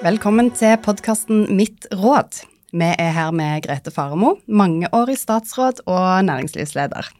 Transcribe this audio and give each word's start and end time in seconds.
Velkommen 0.00 0.46
til 0.56 0.78
podkasten 0.80 1.42
Mitt 1.52 1.84
råd. 1.92 2.38
Vi 2.72 2.86
er 2.88 3.10
her 3.12 3.34
med 3.36 3.66
Grete 3.66 3.92
Faremo, 3.92 4.30
mangeårig 4.48 5.18
statsråd 5.20 5.82
og 5.84 6.24
næringslivsleder. 6.24 7.10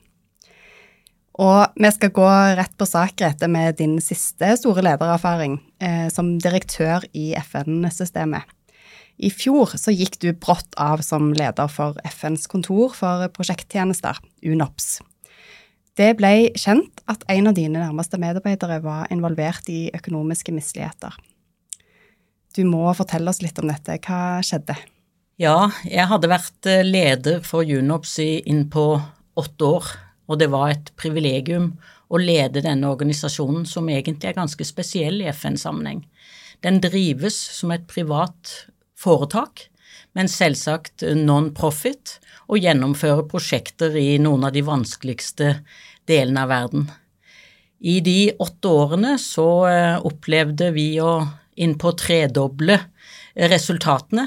Og 1.45 1.77
vi 1.77 1.91
skal 1.93 2.13
gå 2.17 2.31
rett 2.57 2.73
på 2.81 2.89
sak, 2.89 3.13
Grete, 3.21 3.51
med 3.53 3.77
din 3.83 3.99
siste 4.01 4.55
store 4.57 4.87
ledererfaring 4.87 5.59
eh, 5.77 6.09
som 6.09 6.39
direktør 6.41 7.05
i 7.13 7.35
FN-systemet. 7.43 8.49
I 9.21 9.29
fjor 9.29 9.77
så 9.77 9.93
gikk 9.93 10.17
du 10.25 10.31
brått 10.33 10.73
av 10.81 11.05
som 11.05 11.35
leder 11.37 11.69
for 11.69 12.01
FNs 12.09 12.49
kontor 12.49 12.97
for 12.97 13.29
prosjekttjenester, 13.37 14.23
UNOPS. 14.41 15.03
Det 16.01 16.15
ble 16.17 16.33
kjent 16.57 17.05
at 17.13 17.29
en 17.29 17.53
av 17.53 17.61
dine 17.61 17.77
nærmeste 17.77 18.17
medarbeidere 18.17 18.81
var 18.81 19.13
involvert 19.13 19.69
i 19.69 19.91
økonomiske 19.93 20.57
misligheter. 20.57 21.13
Du 22.57 22.65
må 22.67 22.83
fortelle 22.99 23.31
oss 23.31 23.43
litt 23.45 23.59
om 23.63 23.71
dette. 23.71 23.99
Hva 24.03 24.41
skjedde? 24.47 24.77
Ja, 25.41 25.71
jeg 25.87 26.09
hadde 26.11 26.29
vært 26.29 26.69
eh, 26.69 26.85
leder 26.85 27.41
for 27.47 27.65
Junops 27.65 28.19
innpå 28.21 28.85
åtte 29.41 29.69
år, 29.79 29.87
og 30.29 30.41
det 30.43 30.51
var 30.53 30.75
et 30.75 30.91
privilegium 31.01 31.73
å 32.11 32.19
lede 32.21 32.61
denne 32.65 32.91
organisasjonen, 32.91 33.65
som 33.65 33.89
egentlig 33.89 34.33
er 34.33 34.37
ganske 34.37 34.67
spesiell 34.67 35.23
i 35.23 35.31
FN-sammenheng. 35.31 36.03
Den 36.61 36.81
drives 36.83 37.39
som 37.57 37.73
et 37.73 37.87
privat 37.89 38.53
foretak, 38.99 39.71
men 40.13 40.29
selvsagt 40.29 41.07
non-profit, 41.17 42.19
og 42.51 42.61
gjennomfører 42.61 43.29
prosjekter 43.31 43.95
i 43.97 44.19
noen 44.21 44.49
av 44.49 44.53
de 44.53 44.65
vanskeligste 44.67 45.55
delene 46.11 46.45
av 46.45 46.51
verden. 46.51 46.89
I 47.81 48.01
de 48.05 48.33
åtte 48.43 48.75
årene 48.77 49.15
så 49.23 49.49
eh, 49.71 50.03
opplevde 50.05 50.75
vi 50.75 50.89
å 51.01 51.15
inn 51.61 51.77
på 51.81 51.93
å 51.93 51.99
tredoble 51.99 52.79
resultatene. 53.51 54.27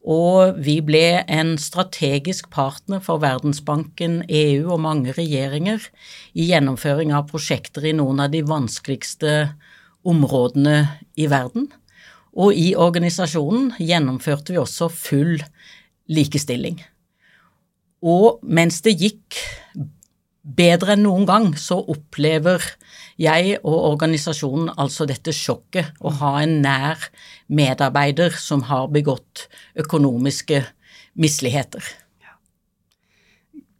Og 0.00 0.56
vi 0.64 0.78
ble 0.80 1.20
en 1.28 1.56
strategisk 1.60 2.48
partner 2.54 3.02
for 3.04 3.20
Verdensbanken, 3.20 4.22
EU 4.24 4.70
og 4.72 4.80
mange 4.86 5.12
regjeringer 5.12 5.84
i 6.32 6.48
gjennomføring 6.48 7.12
av 7.12 7.28
prosjekter 7.28 7.84
i 7.84 7.92
noen 7.98 8.22
av 8.24 8.32
de 8.32 8.40
vanskeligste 8.48 9.34
områdene 10.08 10.78
i 11.20 11.28
verden. 11.28 11.68
Og 12.32 12.56
i 12.56 12.72
organisasjonen 12.78 13.74
gjennomførte 13.76 14.54
vi 14.54 14.62
også 14.62 14.88
full 14.94 15.36
likestilling. 16.08 16.80
Og 18.00 18.40
mens 18.40 18.80
det 18.86 18.96
gikk 18.96 19.36
bedre 20.42 20.94
enn 20.94 21.04
noen 21.04 21.26
gang, 21.28 21.48
så 21.58 21.78
opplever 21.92 22.64
jeg 23.20 23.58
og 23.60 23.76
organisasjonen 23.92 24.70
altså 24.80 25.06
dette 25.08 25.34
sjokket 25.36 25.92
å 26.00 26.12
ha 26.20 26.36
en 26.40 26.60
nær 26.64 27.10
medarbeider 27.52 28.36
som 28.40 28.64
har 28.70 28.88
begått 28.92 29.46
økonomiske 29.80 30.62
misligheter. 31.20 31.84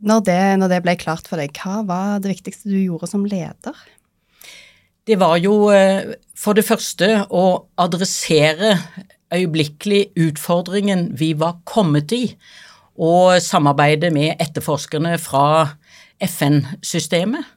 Når 0.00 0.20
det, 0.24 0.42
når 0.60 0.72
det 0.72 0.82
ble 0.84 0.96
klart 1.00 1.26
for 1.28 1.40
deg, 1.40 1.52
hva 1.60 1.82
var 1.88 2.20
det 2.24 2.32
viktigste 2.32 2.70
du 2.72 2.78
gjorde 2.78 3.08
som 3.10 3.26
leder? 3.28 3.76
Det 5.08 5.16
var 5.20 5.36
jo 5.40 5.68
eh, 5.74 6.16
for 6.36 6.56
det 6.56 6.64
første 6.64 7.08
å 7.28 7.44
adressere 7.80 8.76
øyeblikkelig 9.32 10.10
utfordringen 10.20 11.10
vi 11.18 11.32
var 11.38 11.60
kommet 11.68 12.12
i, 12.16 12.24
og 13.00 13.40
samarbeide 13.40 14.10
med 14.12 14.40
etterforskerne 14.42 15.14
fra 15.20 15.76
FN-systemet. 16.20 17.56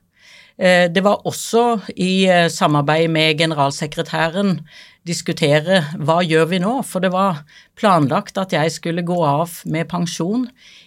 Eh, 0.57 0.85
det 0.93 1.01
var 1.01 1.25
også 1.25 1.79
i 1.97 2.25
eh, 2.29 2.49
samarbeid 2.51 3.09
med 3.09 3.39
generalsekretæren 3.41 4.59
diskutere 5.07 5.81
hva 5.97 6.21
gjør 6.23 6.49
vi 6.51 6.59
nå, 6.61 6.75
for 6.85 7.01
det 7.03 7.11
var 7.13 7.41
planlagt 7.79 8.37
at 8.37 8.53
jeg 8.53 8.71
skulle 8.75 9.05
gå 9.05 9.17
av 9.25 9.63
med 9.65 9.89
pensjon 9.89 10.45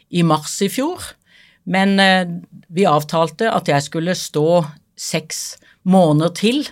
i 0.09 0.22
mars 0.22 0.54
i 0.62 0.70
fjor, 0.70 1.03
men 1.66 1.98
eh, 1.98 2.31
vi 2.70 2.86
avtalte 2.86 3.50
at 3.50 3.69
jeg 3.69 3.88
skulle 3.88 4.15
stå 4.15 4.62
seks 4.97 5.59
måneder 5.82 6.31
til. 6.38 6.62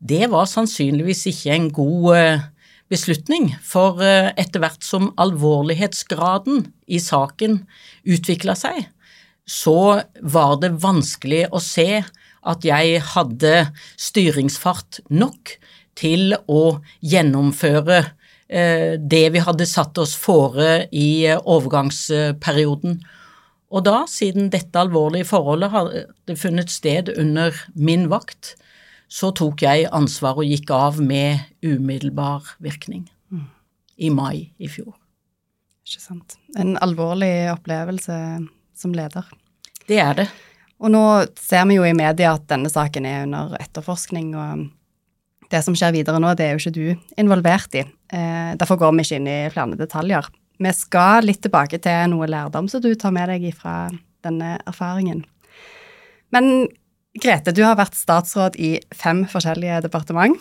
Det 0.00 0.30
var 0.32 0.48
sannsynligvis 0.48 1.26
ikke 1.30 1.52
en 1.52 1.68
god 1.70 2.48
beslutning, 2.90 3.52
for 3.62 4.02
etter 4.02 4.60
hvert 4.60 4.82
som 4.84 5.12
alvorlighetsgraden 5.20 6.66
i 6.90 6.98
saken 7.00 7.60
utvikla 8.02 8.56
seg, 8.58 8.82
så 9.48 10.02
var 10.22 10.58
det 10.62 10.76
vanskelig 10.82 11.46
å 11.50 11.60
se 11.62 12.02
at 12.42 12.66
jeg 12.66 13.02
hadde 13.12 13.54
styringsfart 14.00 15.02
nok 15.10 15.56
til 15.98 16.34
å 16.50 16.80
gjennomføre 17.04 17.98
eh, 18.48 18.98
det 18.98 19.24
vi 19.34 19.42
hadde 19.44 19.68
satt 19.68 19.98
oss 20.02 20.14
fore 20.18 20.86
i 20.90 21.26
overgangsperioden. 21.28 23.00
Og 23.72 23.84
da, 23.86 24.02
siden 24.10 24.50
dette 24.52 24.80
alvorlige 24.80 25.28
forholdet 25.30 25.72
hadde 25.72 26.36
funnet 26.36 26.72
sted 26.72 27.12
under 27.16 27.56
min 27.74 28.08
vakt, 28.12 28.54
så 29.12 29.30
tok 29.36 29.62
jeg 29.64 29.90
ansvar 29.92 30.40
og 30.40 30.48
gikk 30.48 30.72
av 30.72 30.98
med 31.04 31.44
umiddelbar 31.64 32.54
virkning. 32.64 33.06
Mm. 33.32 33.46
I 33.96 34.10
mai 34.12 34.36
i 34.56 34.68
fjor. 34.72 34.94
Ikke 35.84 36.00
sant. 36.00 36.36
En 36.56 36.76
alvorlig 36.80 37.50
opplevelse 37.52 38.16
som 38.82 38.94
leder. 38.96 39.28
Det 39.88 39.98
er 40.02 40.18
det. 40.18 40.28
Og 40.82 40.90
nå 40.90 41.02
ser 41.38 41.66
vi 41.70 41.78
jo 41.78 41.86
i 41.86 41.94
media 41.94 42.34
at 42.34 42.46
denne 42.50 42.70
saken 42.70 43.06
er 43.06 43.24
under 43.24 43.54
etterforskning, 43.60 44.32
og 44.34 44.68
det 45.52 45.60
som 45.62 45.76
skjer 45.78 45.94
videre 45.94 46.20
nå, 46.22 46.32
det 46.34 46.48
er 46.48 46.56
jo 46.56 46.62
ikke 46.62 46.74
du 46.74 47.18
involvert 47.20 47.76
i. 47.78 47.84
Eh, 48.12 48.52
derfor 48.58 48.80
går 48.80 48.94
vi 48.96 49.06
ikke 49.06 49.20
inn 49.20 49.30
i 49.30 49.40
flere 49.52 49.78
detaljer. 49.78 50.30
Vi 50.62 50.72
skal 50.76 51.26
litt 51.26 51.42
tilbake 51.44 51.78
til 51.82 52.10
noe 52.12 52.28
lærdom 52.30 52.68
som 52.70 52.82
du 52.82 52.90
tar 52.98 53.14
med 53.14 53.30
deg 53.30 53.48
fra 53.56 53.90
denne 54.26 54.56
erfaringen. 54.68 55.24
Men 56.34 56.68
Grete, 57.12 57.52
du 57.52 57.60
har 57.60 57.76
vært 57.76 57.98
statsråd 57.98 58.54
i 58.56 58.78
fem 58.96 59.26
forskjellige 59.28 59.82
departement. 59.84 60.38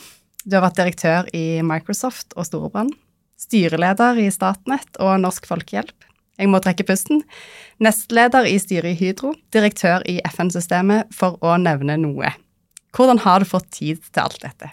Du 0.47 0.56
har 0.56 0.63
vært 0.63 0.78
direktør 0.79 1.28
i 1.35 1.59
Microsoft 1.68 2.31
og 2.40 2.47
Storebrand, 2.47 2.94
styreleder 3.35 4.22
i 4.23 4.29
Statnett 4.31 4.96
og 5.03 5.18
Norsk 5.19 5.50
Folkehjelp, 5.50 6.08
jeg 6.40 6.50
må 6.52 6.62
trekke 6.64 6.86
pusten. 6.88 7.24
Nestleder 7.84 8.47
i 8.50 8.58
styret 8.62 8.96
i 8.96 9.00
Hydro, 9.00 9.34
direktør 9.53 10.06
i 10.09 10.19
FN-systemet, 10.31 11.12
for 11.16 11.38
å 11.44 11.58
nevne 11.62 11.97
noe. 12.02 12.31
Hvordan 12.96 13.22
har 13.25 13.42
du 13.42 13.50
fått 13.50 13.69
tid 13.78 14.02
til 14.09 14.24
alt 14.24 14.41
dette? 14.44 14.72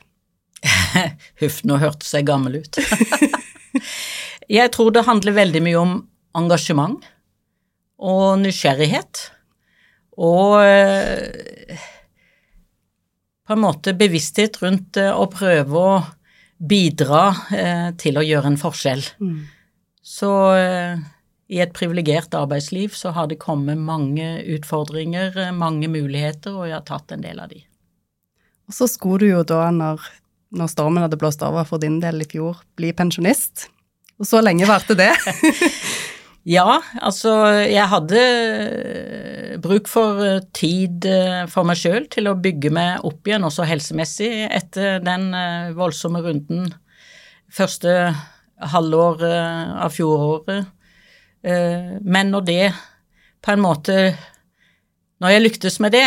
Huff, 1.43 1.63
nå 1.69 1.79
hørtes 1.83 2.15
jeg 2.15 2.27
gammel 2.29 2.61
ut. 2.63 2.81
jeg 4.59 4.75
tror 4.75 4.95
det 4.95 5.07
handler 5.07 5.37
veldig 5.39 5.65
mye 5.67 5.83
om 5.83 5.95
engasjement 6.39 7.05
og 7.99 8.39
nysgjerrighet. 8.43 9.25
Og 10.19 10.59
eh, 10.63 11.79
på 13.47 13.55
en 13.55 13.63
måte 13.63 13.95
bevissthet 13.99 14.59
rundt 14.63 14.99
eh, 15.01 15.13
å 15.15 15.29
prøve 15.31 15.79
å 15.79 15.93
bidra 16.59 17.23
eh, 17.55 17.87
til 17.99 18.19
å 18.19 18.27
gjøre 18.27 18.53
en 18.53 18.59
forskjell. 18.61 19.05
Mm. 19.23 19.39
Så 20.03 20.33
i 21.49 21.63
et 21.65 21.73
privilegert 21.73 22.35
arbeidsliv 22.37 22.93
så 22.97 23.15
har 23.17 23.31
det 23.31 23.41
kommet 23.41 23.81
mange 23.81 24.27
utfordringer, 24.53 25.33
mange 25.57 25.89
muligheter, 25.89 26.53
og 26.53 26.69
jeg 26.69 26.77
har 26.77 26.85
tatt 26.89 27.15
en 27.15 27.25
del 27.25 27.41
av 27.41 27.49
de. 27.53 27.63
Og 28.69 28.77
så 28.77 28.89
skulle 28.91 29.25
du 29.25 29.33
jo 29.33 29.41
da, 29.49 29.71
når, 29.73 30.05
når 30.53 30.71
stormen 30.75 31.07
hadde 31.07 31.21
blåst 31.21 31.43
over 31.47 31.65
for 31.69 31.81
din 31.81 32.03
del 32.05 32.21
i 32.21 32.29
fjor, 32.29 32.61
bli 32.77 32.93
pensjonist. 32.93 33.71
Og 34.21 34.29
så 34.29 34.43
lenge 34.45 34.69
varte 34.69 34.93
det? 34.99 35.09
ja, 36.59 36.83
altså 37.01 37.33
jeg 37.65 37.89
hadde 37.95 38.23
bruk 39.65 39.89
for 39.89 40.21
eh, 40.27 40.45
tid 40.53 41.09
eh, 41.09 41.47
for 41.49 41.65
meg 41.65 41.81
sjøl 41.81 42.11
til 42.13 42.29
å 42.29 42.37
bygge 42.37 42.75
meg 42.77 43.09
opp 43.09 43.25
igjen, 43.25 43.47
også 43.49 43.65
helsemessig, 43.67 44.35
etter 44.53 45.01
den 45.01 45.31
eh, 45.33 45.73
voldsomme 45.79 46.21
runden 46.29 46.75
første 47.49 48.13
halvår 48.59 49.23
av 49.25 49.95
fjoråret 49.95 50.67
Eh, 50.69 50.78
men 51.49 52.33
når 52.35 52.45
det 52.45 52.63
på 53.45 53.55
en 53.55 53.63
måte 53.63 53.95
Når 55.19 55.33
jeg 55.33 55.43
lyktes 55.43 55.79
med 55.83 55.95
det, 55.97 56.07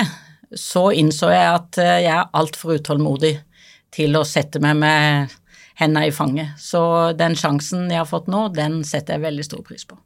så 0.55 0.91
innså 0.95 1.31
jeg 1.31 1.47
at 1.47 1.79
eh, 1.81 1.97
jeg 2.05 2.13
er 2.15 2.29
altfor 2.37 2.77
utålmodig 2.79 3.33
til 3.91 4.15
å 4.15 4.23
sette 4.27 4.59
meg 4.63 4.77
med 4.79 5.33
hendene 5.79 6.07
i 6.07 6.13
fanget. 6.15 6.55
Så 6.59 6.81
den 7.19 7.35
sjansen 7.39 7.89
jeg 7.91 7.99
har 7.99 8.07
fått 8.07 8.29
nå, 8.31 8.45
den 8.55 8.81
setter 8.87 9.17
jeg 9.17 9.25
veldig 9.25 9.47
stor 9.47 9.65
pris 9.67 9.83
på. 9.87 9.97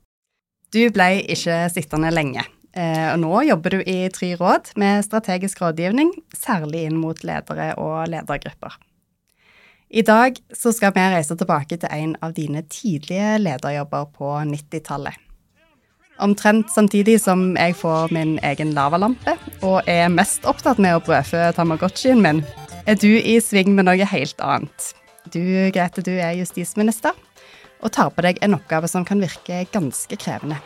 Du 0.73 0.81
ble 0.93 1.19
ikke 1.21 1.59
sittende 1.73 2.09
lenge, 2.13 2.47
eh, 2.73 3.11
og 3.11 3.21
nå 3.21 3.43
jobber 3.45 3.77
du 3.77 3.85
i 3.85 3.99
Try 4.13 4.31
Råd 4.39 4.73
med 4.81 5.05
strategisk 5.05 5.61
rådgivning, 5.61 6.09
særlig 6.33 6.87
inn 6.89 6.97
mot 6.97 7.21
ledere 7.25 7.75
og 7.81 8.09
ledergrupper. 8.09 8.79
I 9.95 10.01
dag 10.01 10.41
så 10.49 10.73
skal 10.73 10.95
vi 10.95 11.05
reise 11.13 11.37
tilbake 11.37 11.77
til 11.77 11.93
en 11.93 12.17
av 12.25 12.33
dine 12.33 12.65
tidlige 12.65 13.37
lederjobber 13.37 14.09
på 14.17 14.33
90-tallet. 14.49 15.24
Omtrent 16.19 16.69
samtidig 16.71 17.17
som 17.19 17.57
jeg 17.57 17.75
får 17.75 18.13
min 18.15 18.37
egen 18.47 18.71
lavalampe 18.75 19.33
og 19.65 19.81
er 19.91 20.07
mest 20.13 20.45
opptatt 20.47 20.79
med 20.79 20.95
å 20.95 21.01
brødfø 21.03 21.49
Tamagotchien 21.57 22.21
min, 22.23 22.39
er 22.87 22.95
du 22.95 23.09
i 23.19 23.35
sving 23.43 23.73
med 23.75 23.89
noe 23.89 24.07
helt 24.07 24.39
annet. 24.39 24.93
Du 25.33 25.41
Grete, 25.75 26.03
du 26.05 26.13
er 26.15 26.37
justisminister 26.39 27.11
og 27.83 27.91
tar 27.91 28.13
på 28.15 28.23
deg 28.23 28.39
en 28.45 28.55
oppgave 28.55 28.87
som 28.87 29.03
kan 29.05 29.19
virke 29.19 29.65
ganske 29.73 30.15
krevende. 30.21 30.61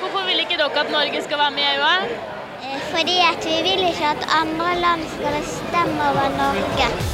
Hvorfor 0.00 0.24
vil 0.28 0.40
ikke 0.46 0.56
dere 0.56 0.84
at 0.86 0.94
Norge 0.94 1.24
skal 1.26 1.42
være 1.44 1.56
med 1.58 1.66
i 1.66 1.74
EU? 1.74 1.92
Eh, 2.64 2.80
Fordi 2.94 3.18
at 3.26 3.44
vi 3.44 3.58
vil 3.68 3.84
ikke 3.90 4.14
at 4.14 4.24
andre 4.40 4.72
land 4.80 5.04
skal 5.12 5.36
bestemme 5.36 6.08
over 6.08 6.32
Norge. 6.40 7.13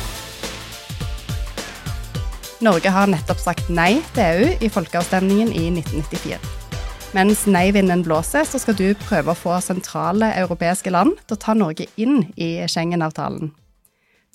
Norge 2.60 2.90
har 2.92 3.08
nettopp 3.08 3.38
sagt 3.40 3.70
nei 3.72 4.02
til 4.12 4.20
EU 4.20 4.48
i 4.60 4.68
folkeavstemningen 4.68 5.48
i 5.56 5.70
1994. 5.72 6.36
Mens 7.16 7.46
nei-vinden 7.48 8.02
blåser, 8.04 8.44
så 8.44 8.60
skal 8.60 8.76
du 8.76 8.90
prøve 9.00 9.32
å 9.32 9.38
få 9.38 9.54
sentrale 9.64 10.28
europeiske 10.42 10.92
land 10.92 11.16
til 11.24 11.38
å 11.38 11.40
ta 11.40 11.54
Norge 11.56 11.86
inn 11.96 12.26
i 12.36 12.50
Schengen-avtalen. 12.68 13.48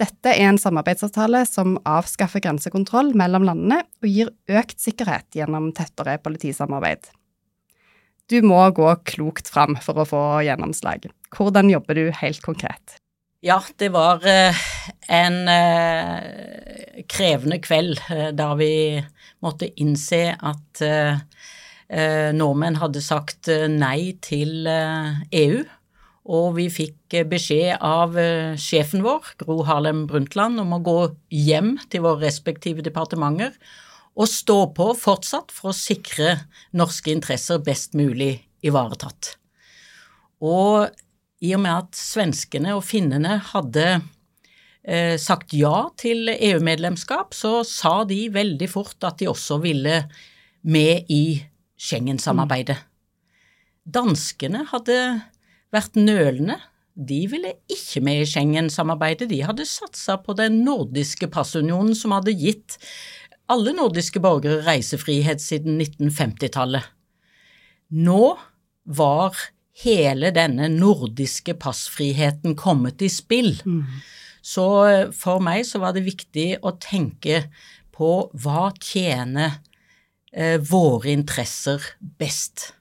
Dette 0.01 0.33
er 0.33 0.49
en 0.49 0.57
samarbeidsavtale 0.59 1.43
som 1.45 1.77
avskaffer 1.85 2.41
grensekontroll 2.43 3.13
mellom 3.13 3.45
landene 3.45 3.83
og 4.01 4.09
gir 4.09 4.33
økt 4.49 4.81
sikkerhet 4.81 5.37
gjennom 5.37 5.69
tettere 5.77 6.17
politisamarbeid. 6.25 7.05
Du 8.33 8.41
må 8.41 8.57
gå 8.73 8.89
klokt 9.05 9.53
fram 9.53 9.77
for 9.85 10.01
å 10.01 10.09
få 10.09 10.25
gjennomslag. 10.49 11.05
Hvordan 11.29 11.69
jobber 11.69 12.01
du 12.01 12.07
helt 12.09 12.41
konkret? 12.41 12.97
Ja, 13.45 13.59
det 13.77 13.91
var 13.93 14.23
eh, 14.25 14.57
en 15.13 15.35
eh, 15.51 17.03
krevende 17.05 17.59
kveld 17.61 17.99
eh, 18.09 18.31
da 18.33 18.47
vi 18.57 18.97
måtte 19.45 19.69
innse 19.77 20.31
at 20.33 20.81
nordmenn 21.85 22.79
hadde 22.81 23.03
sagt 23.05 23.45
nei 23.69 24.15
til 24.25 24.65
EU. 24.65 25.59
Og 26.25 26.47
vi 26.55 26.65
fikk 26.73 27.13
beskjed 27.29 27.77
av 27.85 28.17
sjefen 28.57 29.05
vår, 29.05 29.29
Gro 29.43 29.59
Harlem 29.67 30.07
Brundtland, 30.09 30.57
om 30.63 30.73
å 30.73 30.81
gå 30.81 30.97
hjem 31.29 31.75
til 31.93 32.01
våre 32.07 32.25
respektive 32.25 32.81
departementer 32.81 33.53
og 34.17 34.31
stå 34.31 34.57
på 34.73 34.89
fortsatt 34.97 35.53
for 35.53 35.69
å 35.69 35.77
sikre 35.77 36.39
norske 36.73 37.13
interesser 37.13 37.61
best 37.61 37.93
mulig 37.93 38.39
ivaretatt. 38.65 39.35
Og 40.41 40.89
i 41.43 41.51
og 41.55 41.63
med 41.65 41.85
at 41.85 41.97
svenskene 41.99 42.75
og 42.77 42.85
finnene 42.87 43.37
hadde 43.51 43.87
eh, 44.85 45.15
sagt 45.21 45.53
ja 45.57 45.89
til 45.99 46.31
EU-medlemskap, 46.33 47.35
så 47.35 47.59
sa 47.67 48.03
de 48.07 48.27
veldig 48.33 48.69
fort 48.71 49.03
at 49.07 49.19
de 49.19 49.29
også 49.31 49.59
ville 49.63 50.03
med 50.65 51.11
i 51.11 51.41
Schengen-samarbeidet. 51.75 52.77
Danskene 53.85 54.63
hadde 54.71 54.97
vært 55.75 55.99
nølende. 55.99 56.57
De 56.95 57.25
ville 57.29 57.51
ikke 57.69 58.01
med 58.05 58.23
i 58.23 58.29
Schengen-samarbeidet. 58.29 59.27
De 59.29 59.43
hadde 59.45 59.67
satsa 59.67 60.15
på 60.23 60.33
den 60.39 60.61
nordiske 60.65 61.27
passunionen 61.29 61.93
som 61.97 62.15
hadde 62.15 62.33
gitt 62.39 62.79
alle 63.51 63.75
nordiske 63.77 64.21
borgere 64.23 64.63
reisefrihet 64.65 65.43
siden 65.43 65.77
1950-tallet. 65.83 66.87
Nå 67.93 68.33
var 68.85 69.37
hele 69.83 70.31
denne 70.35 70.69
nordiske 70.71 71.55
passfriheten 71.59 72.55
kommet 72.59 73.03
i 73.03 73.09
spill. 73.11 73.55
Mm. 73.65 73.83
Så 74.45 74.67
eh, 74.87 75.09
for 75.15 75.43
meg 75.43 75.65
så 75.67 75.81
var 75.83 75.95
det 75.95 76.05
viktig 76.05 76.49
å 76.63 76.75
tenke 76.81 77.45
på 77.95 78.29
hva 78.43 78.69
tjener 78.79 79.59
eh, 80.31 80.57
våre 80.61 81.11
interesser 81.15 81.83
best. 81.99 82.71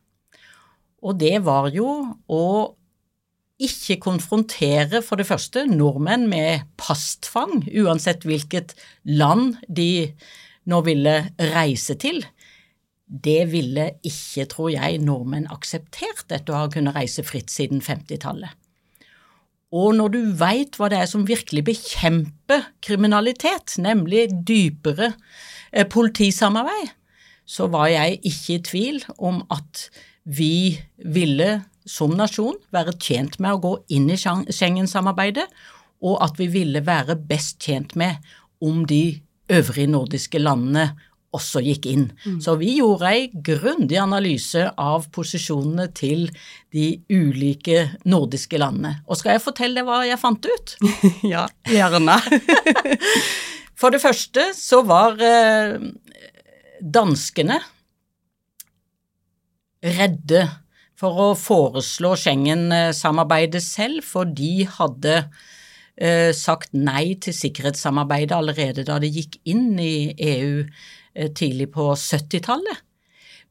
Og 1.04 1.18
det 1.20 1.38
var 1.44 1.70
jo 1.74 1.90
å 2.32 2.46
ikke 3.64 4.00
konfrontere 4.02 5.00
for 5.04 5.20
det 5.20 5.28
første 5.28 5.62
nordmenn 5.70 6.26
med 6.30 6.64
pasttvang, 6.80 7.62
uansett 7.84 8.26
hvilket 8.26 8.74
land 9.06 9.60
de 9.68 10.10
nå 10.70 10.80
ville 10.86 11.14
reise 11.54 11.94
til. 12.00 12.24
Det 13.04 13.52
ville 13.52 13.90
ikke, 14.06 14.46
tror 14.48 14.70
jeg, 14.72 15.00
nordmenn 15.04 15.48
akseptert 15.52 16.32
etter 16.32 16.54
å 16.54 16.62
ha 16.64 16.70
kunnet 16.72 16.96
reise 16.96 17.24
fritt 17.26 17.52
siden 17.52 17.82
50-tallet. 17.84 18.54
Og 19.74 19.96
når 19.98 20.12
du 20.14 20.20
veit 20.38 20.76
hva 20.78 20.88
det 20.92 21.00
er 21.02 21.08
som 21.10 21.26
virkelig 21.26 21.64
bekjemper 21.66 22.68
kriminalitet, 22.84 23.74
nemlig 23.82 24.28
dypere 24.46 25.10
eh, 25.72 25.86
politisamarbeid, 25.90 26.92
så 27.44 27.66
var 27.68 27.90
jeg 27.92 28.20
ikke 28.22 28.54
i 28.54 28.62
tvil 28.64 29.00
om 29.18 29.42
at 29.52 29.88
vi 30.24 30.80
ville 30.96 31.64
som 31.84 32.14
nasjon 32.16 32.56
være 32.72 32.94
tjent 32.96 33.36
med 33.42 33.56
å 33.56 33.60
gå 33.60 33.72
inn 33.98 34.06
i 34.08 34.16
Schengen-samarbeidet, 34.16 35.48
og 36.04 36.20
at 36.24 36.38
vi 36.40 36.48
ville 36.52 36.84
være 36.84 37.18
best 37.28 37.58
tjent 37.64 37.92
med 37.98 38.22
om 38.64 38.84
de 38.88 39.20
øvrige 39.52 39.90
nordiske 39.90 40.40
landene 40.40 40.94
også 41.34 41.62
gikk 41.64 41.88
inn. 41.90 42.06
Mm. 42.24 42.38
Så 42.44 42.56
vi 42.60 42.76
gjorde 42.78 43.10
ei 43.10 43.26
grundig 43.34 43.98
analyse 44.00 44.68
av 44.80 45.08
posisjonene 45.14 45.88
til 45.96 46.28
de 46.74 46.88
ulike 47.12 47.88
nordiske 48.08 48.60
landene. 48.60 48.96
Og 49.08 49.20
skal 49.20 49.36
jeg 49.36 49.44
fortelle 49.44 49.80
deg 49.80 49.88
hva 49.88 50.02
jeg 50.06 50.20
fant 50.22 50.48
ut? 50.48 50.76
ja, 51.34 51.46
gjerne. 51.70 52.18
For 53.80 53.90
det 53.94 54.02
første 54.02 54.52
så 54.56 54.84
var 54.86 55.18
eh, 55.22 55.78
danskene 56.80 57.58
redde 59.84 60.46
for 60.98 61.20
å 61.20 61.28
foreslå 61.36 62.14
Schengen-samarbeidet 62.16 63.60
selv, 63.64 64.04
for 64.06 64.30
de 64.30 64.64
hadde 64.78 65.16
eh, 65.96 66.30
sagt 66.36 66.72
nei 66.72 67.16
til 67.20 67.36
sikkerhetssamarbeidet 67.36 68.36
allerede 68.36 68.86
da 68.86 69.00
de 69.02 69.10
gikk 69.12 69.40
inn 69.50 69.74
i 69.82 70.14
EU 70.14 70.62
tidlig 71.14 71.70
på 71.74 71.92
70-tallet. 71.98 72.82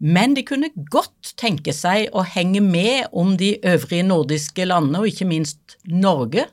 Men 0.04 0.34
de 0.36 0.44
kunne 0.44 0.72
godt 0.92 1.34
tenke 1.40 1.74
seg 1.76 2.10
å 2.12 2.26
henge 2.28 2.60
med 2.64 3.08
om 3.16 3.38
de 3.40 3.56
øvrige 3.64 4.04
nordiske 4.08 4.66
landene, 4.68 5.00
og 5.00 5.12
ikke 5.12 5.30
minst 5.30 5.78
Norge, 5.88 6.48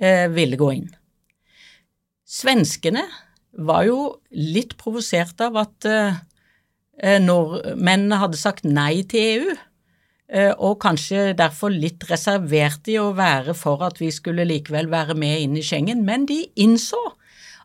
eh, 0.00 0.26
ville 0.32 0.56
gå 0.56 0.70
inn. 0.78 0.88
Svenskene 2.24 3.04
var 3.52 3.84
jo 3.88 3.98
litt 4.30 4.76
provosert 4.80 5.40
av 5.44 5.58
at 5.60 5.88
eh, 5.88 7.18
nordmennene 7.20 8.20
hadde 8.22 8.40
sagt 8.40 8.64
nei 8.64 9.02
til 9.08 9.32
EU, 9.38 9.56
og 10.60 10.74
kanskje 10.82 11.30
derfor 11.32 11.72
litt 11.72 12.02
reservert 12.10 12.84
i 12.92 12.98
å 13.00 13.14
være 13.16 13.54
for 13.56 13.80
at 13.86 13.96
vi 13.96 14.10
skulle 14.12 14.44
likevel 14.44 14.90
være 14.92 15.14
med 15.16 15.40
inn 15.40 15.54
i 15.56 15.62
Schengen, 15.64 16.02
men 16.04 16.26
de 16.28 16.42
innså 16.60 17.00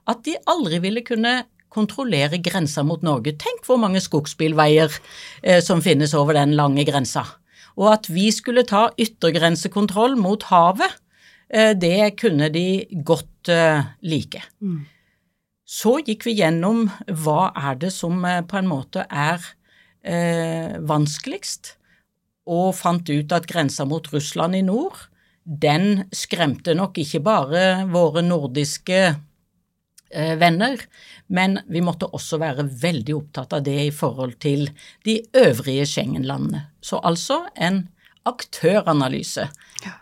at 0.07 0.21
de 0.23 0.37
aldri 0.47 0.79
ville 0.85 1.03
kunne 1.03 1.41
kontrollere 1.73 2.39
grensa 2.43 2.83
mot 2.85 3.03
Norge. 3.05 3.35
Tenk 3.41 3.65
hvor 3.67 3.79
mange 3.81 4.01
skogsbilveier 4.03 4.93
eh, 5.41 5.61
som 5.63 5.81
finnes 5.83 6.13
over 6.17 6.37
den 6.37 6.55
lange 6.59 6.85
grensa. 6.87 7.25
Og 7.79 7.89
at 7.95 8.09
vi 8.13 8.29
skulle 8.31 8.65
ta 8.69 8.87
yttergrensekontroll 9.01 10.15
mot 10.19 10.45
havet, 10.51 10.99
eh, 11.49 11.73
det 11.73 12.15
kunne 12.21 12.51
de 12.53 12.85
godt 13.05 13.49
eh, 13.49 13.85
like. 14.05 14.43
Mm. 14.61 14.83
Så 15.63 15.97
gikk 16.05 16.27
vi 16.27 16.35
gjennom 16.37 16.85
hva 17.23 17.51
er 17.55 17.79
det 17.81 17.93
som 17.95 18.19
eh, 18.27 18.43
på 18.45 18.59
en 18.59 18.69
måte 18.69 19.07
er 19.09 19.41
eh, 20.03 20.77
vanskeligst, 20.83 21.77
og 22.43 22.73
fant 22.75 23.07
ut 23.07 23.31
at 23.31 23.47
grensa 23.47 23.85
mot 23.87 24.07
Russland 24.11 24.57
i 24.59 24.63
nord, 24.67 24.97
den 25.43 26.05
skremte 26.15 26.75
nok 26.75 26.99
ikke 26.99 27.21
bare 27.23 27.63
våre 27.91 28.23
nordiske 28.23 28.99
venner, 30.39 30.81
men 31.33 31.57
vi 31.71 31.81
måtte 31.81 32.09
også 32.13 32.37
være 32.41 32.67
veldig 32.81 33.15
opptatt 33.17 33.55
av 33.57 33.63
det 33.65 33.79
i 33.87 33.91
forhold 33.95 34.37
til 34.43 34.67
de 35.07 35.17
øvrige 35.39 35.87
Schengen-landene. 35.89 36.67
Så 36.83 37.01
altså 37.01 37.43
en 37.55 37.87
aktøranalyse. 38.29 39.47
Ja. 39.83 39.97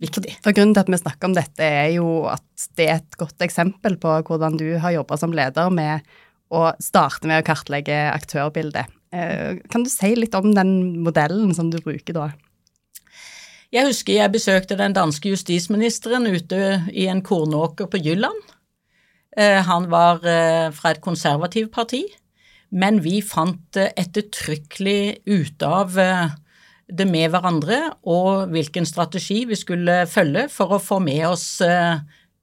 Viktig. 0.00 0.38
For 0.40 0.56
Grunnen 0.56 0.72
til 0.72 0.84
at 0.84 0.92
vi 0.92 1.00
snakker 1.00 1.28
om 1.28 1.36
dette, 1.36 1.66
er 1.66 1.90
jo 1.98 2.24
at 2.30 2.68
det 2.78 2.86
er 2.86 3.00
et 3.02 3.18
godt 3.20 3.42
eksempel 3.44 3.98
på 4.00 4.14
hvordan 4.28 4.56
du 4.60 4.68
har 4.80 4.94
jobba 4.96 5.18
som 5.20 5.34
leder 5.36 5.68
med 5.74 6.06
å 6.50 6.70
starte 6.82 7.28
med 7.28 7.42
å 7.42 7.46
kartlegge 7.46 7.98
aktørbildet. 8.10 8.88
Eh, 9.12 9.58
kan 9.70 9.84
du 9.84 9.90
si 9.92 10.14
litt 10.16 10.34
om 10.38 10.54
den 10.54 11.02
modellen 11.04 11.52
som 11.54 11.68
du 11.70 11.78
bruker 11.84 12.16
da? 12.16 12.30
Jeg 13.70 13.86
husker 13.86 14.16
jeg 14.16 14.34
besøkte 14.34 14.78
den 14.78 14.96
danske 14.96 15.30
justisministeren 15.30 16.26
ute 16.26 16.80
i 16.90 17.06
en 17.10 17.20
kornåker 17.22 17.90
på 17.90 18.00
Jylland. 18.02 18.40
Eh, 19.36 19.62
han 19.62 19.86
var 19.90 20.24
eh, 20.26 20.68
fra 20.74 20.90
et 20.90 21.02
konservativt 21.02 21.70
parti, 21.74 22.02
men 22.70 23.00
vi 23.04 23.20
fant 23.22 23.78
ettertrykkelig 23.78 25.22
ut 25.30 25.62
av 25.66 25.98
eh, 26.02 26.32
det 26.90 27.06
med 27.06 27.30
hverandre 27.30 27.78
og 28.10 28.50
hvilken 28.50 28.88
strategi 28.88 29.44
vi 29.46 29.58
skulle 29.58 30.02
følge 30.10 30.48
for 30.50 30.74
å 30.74 30.82
få 30.82 30.98
med 31.04 31.22
oss 31.28 31.44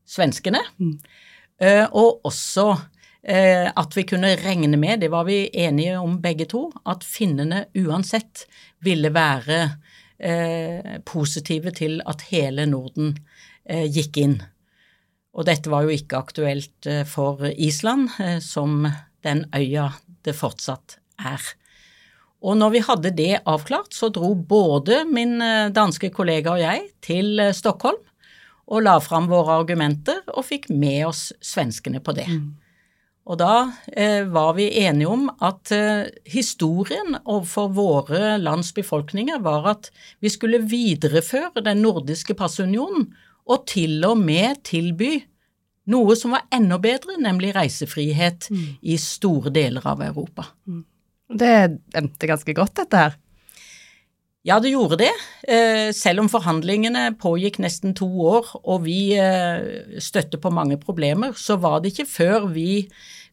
svenskene. 0.07 0.61
Mm. 0.79 0.93
Og 1.99 2.23
også 2.29 2.69
at 3.27 3.97
vi 3.97 4.05
kunne 4.07 4.37
regne 4.39 4.79
med, 4.79 5.01
det 5.03 5.09
var 5.11 5.25
vi 5.27 5.49
enige 5.51 5.97
om 5.99 6.15
begge 6.23 6.47
to, 6.47 6.69
at 6.87 7.03
finnene 7.03 7.65
uansett 7.75 8.45
ville 8.87 9.11
være 9.11 9.59
positive 11.03 11.75
til 11.75 11.99
at 12.07 12.23
hele 12.29 12.69
Norden 12.71 13.17
gikk 13.67 14.21
inn. 14.23 14.37
Og 15.37 15.45
dette 15.45 15.69
var 15.69 15.85
jo 15.85 15.93
ikke 15.93 16.17
aktuelt 16.17 16.87
for 17.05 17.43
Island, 17.53 18.09
som 18.41 18.87
den 19.21 19.43
øya 19.53 19.91
det 20.25 20.33
fortsatt 20.33 20.97
er. 21.21 21.43
Og 22.41 22.57
når 22.57 22.73
vi 22.73 22.81
hadde 22.87 23.11
det 23.13 23.43
avklart, 23.45 23.93
så 23.93 24.09
dro 24.13 24.31
både 24.33 25.03
min 25.05 25.37
danske 25.77 26.09
kollega 26.13 26.55
og 26.55 26.63
jeg 26.63 26.87
til 27.05 27.43
Stockholm 27.53 28.01
og 28.67 28.83
la 28.83 28.97
fram 29.03 29.29
våre 29.31 29.59
argumenter 29.61 30.23
og 30.33 30.45
fikk 30.47 30.69
med 30.73 31.05
oss 31.07 31.29
svenskene 31.43 32.01
på 32.03 32.15
det. 32.17 32.27
Mm. 32.27 32.55
Og 33.27 33.39
da 33.41 33.53
eh, 33.91 34.23
var 34.31 34.53
vi 34.55 34.69
enige 34.85 35.11
om 35.11 35.27
at 35.43 35.71
eh, 35.75 36.07
historien 36.31 37.17
overfor 37.25 37.71
våre 37.75 38.35
lands 38.39 38.71
befolkninger 38.75 39.41
var 39.43 39.67
at 39.73 39.89
vi 40.23 40.31
skulle 40.31 40.63
videreføre 40.63 41.63
den 41.65 41.83
nordiske 41.83 42.37
passunionen 42.39 43.09
og 43.47 43.65
til 43.69 44.01
og 44.07 44.19
med 44.19 44.61
tilby 44.67 45.15
noe 45.87 46.17
som 46.19 46.35
var 46.35 46.47
enda 46.53 46.77
bedre, 46.83 47.15
nemlig 47.21 47.53
reisefrihet 47.55 48.49
mm. 48.51 48.65
i 48.83 48.97
store 48.99 49.53
deler 49.55 49.85
av 49.87 50.03
Europa. 50.03 50.49
Mm. 50.67 50.83
Det 51.39 51.53
endte 51.95 52.29
ganske 52.29 52.55
godt, 52.55 52.75
dette 52.81 53.05
her. 53.05 53.15
Ja, 54.47 54.61
det 54.63 54.71
gjorde 54.71 54.99
det. 55.01 55.11
Eh, 55.51 55.89
selv 55.95 56.23
om 56.23 56.29
forhandlingene 56.31 57.09
pågikk 57.19 57.59
nesten 57.59 57.95
to 57.97 58.07
år 58.29 58.53
og 58.61 58.85
vi 58.85 59.11
eh, 59.19 59.97
støtte 59.99 60.39
på 60.39 60.51
mange 60.55 60.77
problemer, 60.79 61.35
så 61.35 61.57
var 61.59 61.81
det 61.83 61.91
ikke 61.91 62.07
før 62.07 62.47
vi 62.53 62.85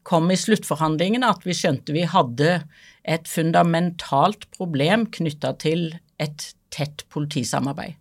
kom 0.05 0.27
i 0.31 0.39
sluttforhandlingene 0.39 1.31
at 1.31 1.47
vi 1.47 1.55
skjønte 1.57 1.95
vi 1.95 2.03
hadde 2.11 2.59
et 3.07 3.31
fundamentalt 3.31 4.49
problem 4.57 5.07
knytta 5.15 5.55
til 5.63 5.93
et 6.19 6.51
tett 6.75 7.07
politisamarbeid. 7.15 7.95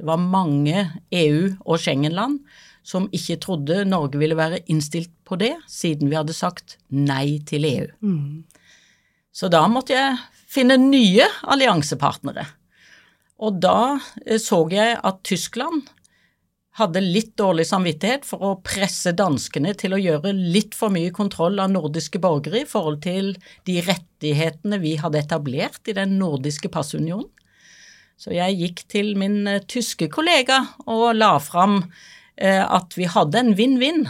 Det 0.00 0.08
var 0.08 0.20
mange 0.20 0.86
EU- 1.12 1.56
og 1.60 1.76
Schengen-land 1.82 2.38
som 2.86 3.10
ikke 3.12 3.36
trodde 3.44 3.82
Norge 3.84 4.16
ville 4.16 4.38
være 4.38 4.62
innstilt 4.72 5.12
på 5.28 5.36
det, 5.36 5.52
siden 5.68 6.08
vi 6.08 6.16
hadde 6.16 6.32
sagt 6.32 6.78
nei 6.88 7.42
til 7.44 7.66
EU. 7.68 7.88
Mm. 8.00 8.46
Så 9.28 9.50
da 9.52 9.60
måtte 9.68 9.92
jeg 9.92 10.16
finne 10.50 10.78
nye 10.80 11.26
alliansepartnere. 11.44 12.46
Og 13.44 13.60
da 13.60 13.98
eh, 14.24 14.40
så 14.40 14.64
jeg 14.72 14.96
at 14.96 15.20
Tyskland 15.28 15.84
hadde 16.80 17.02
litt 17.02 17.34
dårlig 17.36 17.66
samvittighet 17.68 18.24
for 18.24 18.46
å 18.46 18.54
presse 18.64 19.12
danskene 19.16 19.74
til 19.76 19.92
å 19.92 20.00
gjøre 20.00 20.32
litt 20.32 20.76
for 20.78 20.92
mye 20.94 21.12
kontroll 21.12 21.60
av 21.60 21.72
nordiske 21.74 22.20
borgere 22.22 22.62
i 22.62 22.68
forhold 22.68 23.02
til 23.04 23.34
de 23.68 23.80
rettighetene 23.84 24.80
vi 24.80 24.94
hadde 25.02 25.20
etablert 25.20 25.90
i 25.90 25.96
den 25.98 26.16
nordiske 26.20 26.72
passunionen. 26.72 27.28
Så 28.20 28.34
jeg 28.36 28.58
gikk 28.60 28.82
til 28.92 29.14
min 29.16 29.46
eh, 29.48 29.62
tyske 29.64 30.10
kollega 30.12 30.60
og 30.84 31.14
la 31.16 31.38
fram 31.40 31.78
eh, 32.36 32.60
at 32.60 32.92
vi 32.98 33.08
hadde 33.08 33.40
en 33.40 33.54
vinn-vinn 33.56 34.04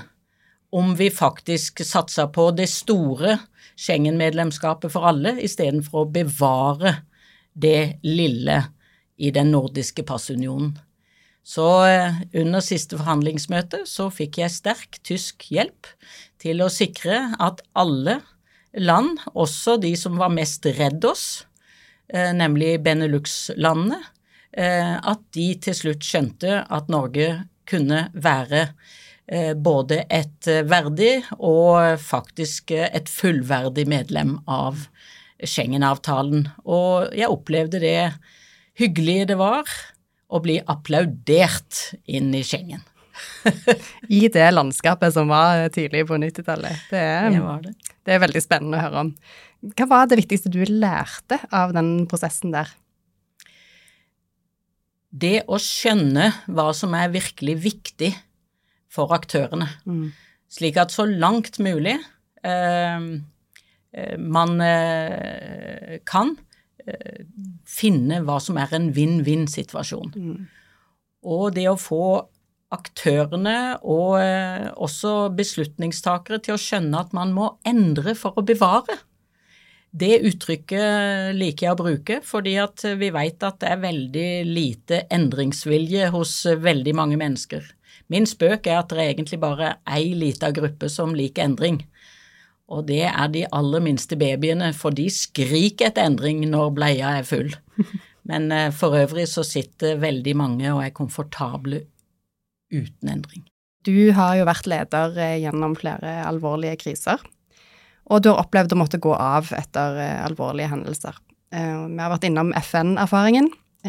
om 0.75 0.97
vi 0.99 1.11
faktisk 1.15 1.83
satsa 1.87 2.27
på 2.31 2.49
det 2.59 2.67
store 2.71 3.39
Schengen-medlemskapet 3.81 4.93
for 4.93 5.07
alle 5.09 5.37
istedenfor 5.41 6.05
å 6.05 6.11
bevare 6.13 6.99
det 7.55 8.03
lille 8.05 8.59
i 9.21 9.31
den 9.35 9.51
nordiske 9.55 10.05
passunionen. 10.07 10.75
Så 11.47 11.69
eh, 11.87 12.19
under 12.43 12.65
siste 12.67 12.99
forhandlingsmøte 12.99 13.85
så 13.89 14.09
fikk 14.13 14.41
jeg 14.43 14.57
sterk 14.57 14.99
tysk 15.07 15.47
hjelp 15.55 15.87
til 16.43 16.65
å 16.65 16.71
sikre 16.73 17.29
at 17.39 17.63
alle 17.79 18.19
land, 18.75 19.23
også 19.35 19.79
de 19.83 19.95
som 19.99 20.19
var 20.19 20.35
mest 20.35 20.67
redd 20.79 21.07
oss, 21.07 21.45
nemlig 22.13 22.81
Benelux-landene, 22.83 24.01
eh, 24.53 24.97
at 24.99 25.23
de 25.37 25.53
til 25.63 25.77
slutt 25.77 26.07
skjønte 26.07 26.65
at 26.67 26.91
Norge 26.93 27.45
kunne 27.71 28.09
være 28.15 28.71
både 29.63 30.01
et 30.11 30.49
verdig 30.67 31.21
og 31.39 32.01
faktisk 32.03 32.73
et 32.75 33.07
fullverdig 33.07 33.85
medlem 33.87 34.33
av 34.51 34.89
Schengen-avtalen. 35.47 36.49
Og 36.67 37.15
jeg 37.15 37.31
opplevde 37.31 37.79
det 37.79 38.11
hyggelige 38.81 39.29
det 39.31 39.39
var 39.39 39.71
å 40.31 40.41
bli 40.43 40.59
applaudert 40.67 41.93
inn 42.11 42.33
i 42.35 42.43
Schengen. 42.47 42.83
I 44.09 44.29
det 44.33 44.47
landskapet 44.55 45.13
som 45.15 45.29
var 45.29 45.69
tidlig 45.75 46.07
på 46.09 46.17
90-tallet. 46.21 46.87
Det, 46.91 47.05
det, 47.35 47.75
det, 48.07 48.15
er 48.15 48.23
veldig 48.23 48.43
spennende 48.45 48.79
å 48.79 48.85
høre 48.85 49.03
om. 49.05 49.13
Hva 49.61 49.87
var 49.91 50.09
det 50.09 50.21
viktigste 50.23 50.53
du 50.53 50.63
lærte 50.69 51.41
av 51.53 51.75
den 51.77 52.07
prosessen 52.11 52.55
der? 52.55 52.71
Det 55.11 55.41
å 55.51 55.59
skjønne 55.61 56.31
hva 56.47 56.71
som 56.77 56.95
er 56.95 57.11
virkelig 57.13 57.57
viktig 57.65 58.13
for 58.91 59.13
aktørene. 59.15 59.67
Mm. 59.85 60.11
Slik 60.51 60.79
at 60.81 60.95
så 60.95 61.05
langt 61.07 61.59
mulig 61.63 61.97
eh, 62.47 63.09
eh 63.91 64.17
man 64.19 64.61
eh, 64.63 65.99
kan, 66.07 66.37
Eh, 66.91 67.25
finne 67.69 68.21
hva 68.25 68.39
som 68.43 68.59
er 68.61 68.73
en 68.77 68.91
vinn-vinn-situasjon. 68.97 70.13
Mm. 70.17 70.45
Og 71.31 71.45
det 71.57 71.67
å 71.71 71.79
få 71.79 72.05
aktørene 72.75 73.81
og 73.83 74.17
eh, 74.23 74.69
også 74.79 75.31
beslutningstakere 75.37 76.41
til 76.45 76.57
å 76.57 76.61
skjønne 76.61 77.03
at 77.05 77.15
man 77.17 77.35
må 77.37 77.53
endre 77.69 78.15
for 78.19 78.39
å 78.39 78.47
bevare. 78.47 78.97
Det 79.91 80.21
uttrykket 80.23 81.35
liker 81.35 81.67
jeg 81.67 81.75
å 81.75 81.79
bruke, 81.81 82.21
fordi 82.23 82.55
at 82.63 82.85
vi 83.01 83.09
vet 83.11 83.43
at 83.43 83.59
det 83.63 83.73
er 83.73 83.83
veldig 83.83 84.31
lite 84.47 85.01
endringsvilje 85.11 86.13
hos 86.15 86.35
veldig 86.63 86.95
mange 86.95 87.19
mennesker. 87.19 87.65
Min 88.11 88.27
spøk 88.27 88.67
er 88.71 88.81
at 88.81 88.91
det 88.95 89.07
egentlig 89.07 89.41
bare 89.43 89.73
er 89.75 89.99
ei 89.99 90.13
lita 90.19 90.51
gruppe 90.55 90.89
som 90.91 91.15
liker 91.15 91.47
endring. 91.47 91.81
Og 92.71 92.87
det 92.87 93.03
er 93.09 93.31
de 93.35 93.45
aller 93.55 93.83
minste 93.83 94.19
babyene, 94.19 94.71
for 94.79 94.95
de 94.95 95.09
skriker 95.11 95.91
etter 95.91 96.07
endring 96.07 96.45
når 96.51 96.71
bleia 96.77 97.17
er 97.19 97.27
full. 97.27 97.51
Men 98.31 98.51
eh, 98.55 98.71
for 98.75 98.95
øvrig 98.99 99.27
så 99.31 99.43
sitter 99.47 99.99
veldig 99.99 100.37
mange 100.39 100.71
og 100.71 100.85
er 100.85 100.95
komfortable 100.95 101.83
uten 102.71 103.11
endring. 103.11 103.47
Du 103.87 104.13
har 104.15 104.37
jo 104.39 104.47
vært 104.47 104.69
leder 104.71 105.19
eh, 105.19 105.39
gjennom 105.43 105.75
flere 105.79 106.21
alvorlige 106.29 106.79
kriser, 106.83 107.23
og 108.11 108.23
du 108.23 108.31
har 108.33 108.43
opplevd 108.43 108.75
å 108.75 108.81
måtte 108.83 109.01
gå 109.03 109.15
av 109.15 109.53
etter 109.57 109.99
eh, 110.03 110.19
alvorlige 110.27 110.73
hendelser. 110.75 111.19
Vi 111.51 111.99
har 111.99 112.13
vært 112.13 112.29
innom 112.29 112.53
FN-erfaringen. 112.55 113.49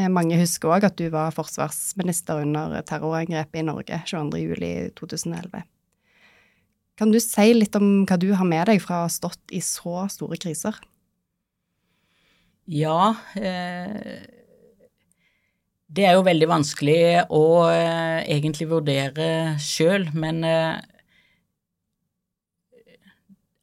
Mange 0.10 0.40
husker 0.40 0.72
òg 0.74 0.88
at 0.88 0.96
du 0.98 1.12
var 1.14 1.36
forsvarsminister 1.36 2.40
under 2.42 2.80
terrorangrepet 2.90 3.60
i 3.62 3.66
Norge 3.68 4.00
22.07.2011. 4.10 5.62
Kan 6.98 7.14
du 7.14 7.20
si 7.22 7.48
litt 7.54 7.78
om 7.78 8.04
hva 8.06 8.18
du 8.22 8.32
har 8.38 8.46
med 8.46 8.68
deg 8.70 8.82
fra 8.84 9.04
å 9.04 9.06
ha 9.06 9.14
stått 9.14 9.54
i 9.54 9.62
så 9.62 10.08
store 10.10 10.38
kriser? 10.42 10.76
Ja, 12.70 13.16
eh, 13.36 14.22
det 15.92 16.06
er 16.08 16.16
jo 16.16 16.28
veldig 16.28 16.48
vanskelig 16.48 17.26
å 17.34 17.46
eh, 17.74 18.22
egentlig 18.32 18.70
vurdere 18.70 19.58
sjøl, 19.60 20.06
men 20.14 20.44
eh, 20.48 20.78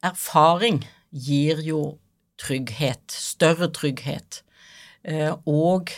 erfaring 0.05 0.83
gir 1.09 1.59
jo 1.65 1.97
trygghet, 2.39 3.11
større 3.11 3.69
trygghet. 3.75 4.43
Eh, 5.03 5.33
og 5.45 5.91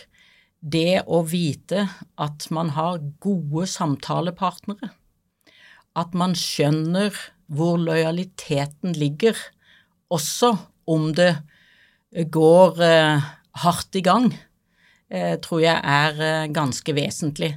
det 0.62 1.04
å 1.10 1.24
vite 1.26 1.88
at 2.22 2.48
man 2.54 2.74
har 2.78 3.02
gode 3.22 3.68
samtalepartnere 3.70 4.92
at 5.98 6.14
man 6.16 6.36
skjønner 6.38 7.16
hvor 7.52 7.80
lojaliteten 7.82 8.96
ligger, 8.96 9.36
også 10.12 10.54
om 10.88 11.12
det 11.16 11.34
går 12.32 12.80
eh, 12.84 13.28
hardt 13.64 14.00
i 14.00 14.04
gang, 14.06 14.30
eh, 15.12 15.36
tror 15.44 15.64
jeg 15.64 15.76
er 15.76 16.24
eh, 16.24 16.52
ganske 16.52 16.96
vesentlig. 16.96 17.54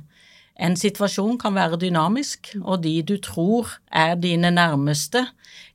En 0.54 0.76
situasjon 0.78 1.38
kan 1.42 1.54
være 1.54 1.80
dynamisk, 1.82 2.52
og 2.62 2.82
de 2.84 3.00
du 3.06 3.16
tror 3.22 3.70
er 3.90 4.14
dine 4.18 4.52
nærmeste, 4.54 5.24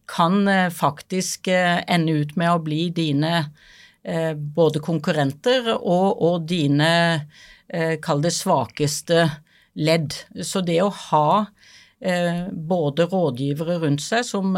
kan 0.10 0.48
eh, 0.48 0.70
faktisk 0.70 1.48
eh, 1.48 1.84
ende 1.88 2.12
ut 2.22 2.36
med 2.40 2.54
å 2.54 2.64
bli 2.64 2.90
dine 2.96 3.34
eh, 4.04 4.34
både 4.34 4.82
konkurrenter 4.84 5.74
og, 5.78 6.22
og 6.22 6.50
dine, 6.50 6.92
kall 8.02 8.24
det, 8.24 8.32
svakeste 8.34 9.28
ledd. 9.78 10.16
Så 10.42 10.64
det 10.66 10.80
å 10.82 10.88
ha 10.90 11.46
både 12.50 13.06
rådgivere 13.12 13.76
rundt 13.84 14.02
seg 14.02 14.24
som 14.26 14.56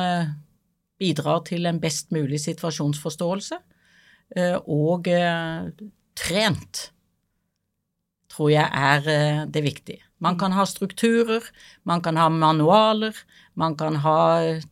bidrar 1.02 1.42
til 1.44 1.68
en 1.68 1.82
best 1.84 2.14
mulig 2.16 2.40
situasjonsforståelse, 2.46 3.58
og 4.64 5.10
trent, 6.24 6.84
tror 8.32 8.54
jeg 8.54 8.70
er 8.72 9.44
det 9.52 9.66
viktige. 9.68 10.11
Man 10.22 10.38
kan 10.38 10.54
ha 10.54 10.66
strukturer, 10.70 11.44
man 11.84 12.02
kan 12.06 12.18
ha 12.22 12.28
manualer, 12.30 13.16
man 13.58 13.74
kan 13.76 13.96
ha 14.04 14.18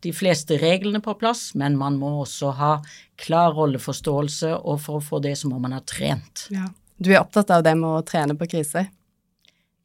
de 0.02 0.12
fleste 0.14 0.60
reglene 0.62 1.02
på 1.02 1.16
plass, 1.18 1.50
men 1.58 1.78
man 1.78 1.98
må 1.98 2.12
også 2.22 2.52
ha 2.60 2.74
klar 3.20 3.56
rolleforståelse, 3.58 4.54
og 4.62 4.78
for 4.84 5.00
å 5.00 5.04
få 5.04 5.20
det 5.26 5.34
så 5.42 5.50
må 5.50 5.58
man 5.60 5.74
ha 5.74 5.82
trent. 5.90 6.46
Ja. 6.54 6.68
Du 7.00 7.10
er 7.14 7.22
opptatt 7.24 7.50
av 7.56 7.64
det 7.66 7.74
med 7.80 7.90
å 7.90 8.06
trene 8.06 8.36
på 8.38 8.46
kriser? 8.52 8.92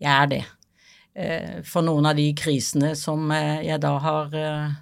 Jeg 0.03 0.13
er 0.13 0.31
det. 0.35 0.45
eh, 1.15 1.63
for 1.65 1.83
noen 1.87 2.07
av 2.11 2.17
de 2.19 2.29
krisene 2.35 2.95
som 2.99 3.31
eh, 3.33 3.63
jeg 3.65 3.81
da 3.81 3.93
har 4.03 4.35
eh, 4.35 4.73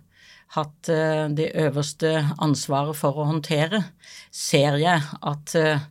hatt 0.57 0.89
eh, 0.93 1.27
det 1.33 1.51
øverste 1.61 2.13
ansvaret 2.43 2.97
for 2.97 3.21
å 3.21 3.29
håndtere, 3.29 3.83
ser 4.33 4.81
jeg 4.81 5.03
at 5.21 5.55
eh, 5.59 5.85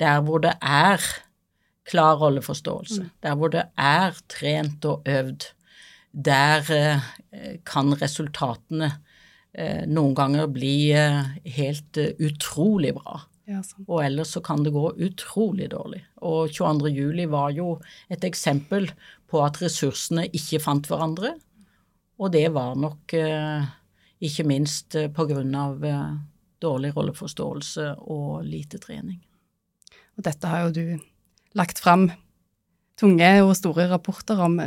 der 0.00 0.22
hvor 0.24 0.40
det 0.46 0.54
er 0.62 1.02
klar 1.90 2.20
rolleforståelse, 2.20 3.08
der 3.22 3.38
hvor 3.38 3.52
det 3.52 3.66
er 3.78 4.18
trent 4.30 4.84
og 4.88 5.08
øvd, 5.08 5.50
der 6.10 6.70
eh, 6.74 7.08
kan 7.66 7.94
resultatene 8.00 8.90
eh, 9.54 9.84
noen 9.86 10.14
ganger 10.18 10.50
bli 10.50 10.90
eh, 10.96 11.34
helt 11.58 12.00
eh, 12.00 12.14
utrolig 12.18 12.94
bra. 12.96 13.20
Ja. 13.50 13.62
Og 13.88 14.04
ellers 14.04 14.34
så 14.36 14.42
kan 14.42 14.62
det 14.62 14.72
gå 14.74 14.84
utrolig 15.02 15.70
dårlig. 15.72 16.04
Og 16.22 16.52
22. 16.54 16.90
juli 16.94 17.26
var 17.30 17.50
jo 17.54 17.76
et 18.10 18.24
eksempel 18.26 18.90
på 19.30 19.42
at 19.42 19.58
ressursene 19.62 20.28
ikke 20.34 20.62
fant 20.62 20.86
hverandre, 20.90 21.34
og 22.20 22.34
det 22.34 22.46
var 22.52 22.76
nok 22.76 23.14
eh, 23.16 23.70
ikke 24.20 24.44
minst 24.48 24.96
eh, 24.98 25.08
på 25.12 25.24
grunn 25.30 25.54
av 25.56 25.84
eh, 25.86 26.10
dårlig 26.60 26.92
rolleforståelse 26.96 27.86
og 28.12 28.44
lite 28.44 28.80
trening. 28.82 29.22
Og 30.18 30.26
dette 30.26 30.50
har 30.50 30.66
jo 30.66 30.74
du 30.76 31.09
lagt 31.58 31.80
fram 31.82 32.08
tunge 33.00 33.28
og 33.44 33.54
store 33.58 33.86
rapporter 33.90 34.40
om. 34.44 34.58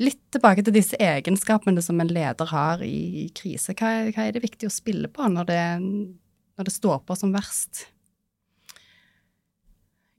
Litt 0.00 0.20
tilbake 0.32 0.64
til 0.64 0.76
disse 0.76 0.98
egenskapene 1.00 1.82
som 1.84 2.00
en 2.02 2.10
leder 2.12 2.48
har 2.52 2.82
i 2.86 3.28
krise. 3.36 3.76
Hva 3.76 3.92
er, 4.00 4.12
hva 4.14 4.26
er 4.26 4.36
det 4.36 4.44
viktig 4.46 4.68
å 4.68 4.72
spille 4.72 5.10
på 5.12 5.28
når 5.28 5.50
det, 5.50 5.64
når 5.82 6.68
det 6.68 6.74
står 6.74 7.02
på 7.06 7.16
som 7.18 7.34
verst? 7.34 7.86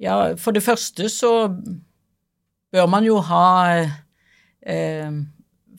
Ja, 0.01 0.33
for 0.39 0.55
det 0.55 0.65
første 0.65 1.07
så 1.11 1.33
bør 2.73 2.89
man 2.89 3.05
jo 3.07 3.19
ha 3.23 3.47
eh, 3.79 5.15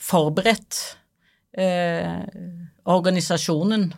forberedt 0.01 0.81
eh, 1.59 2.23
organisasjonen 2.85 3.91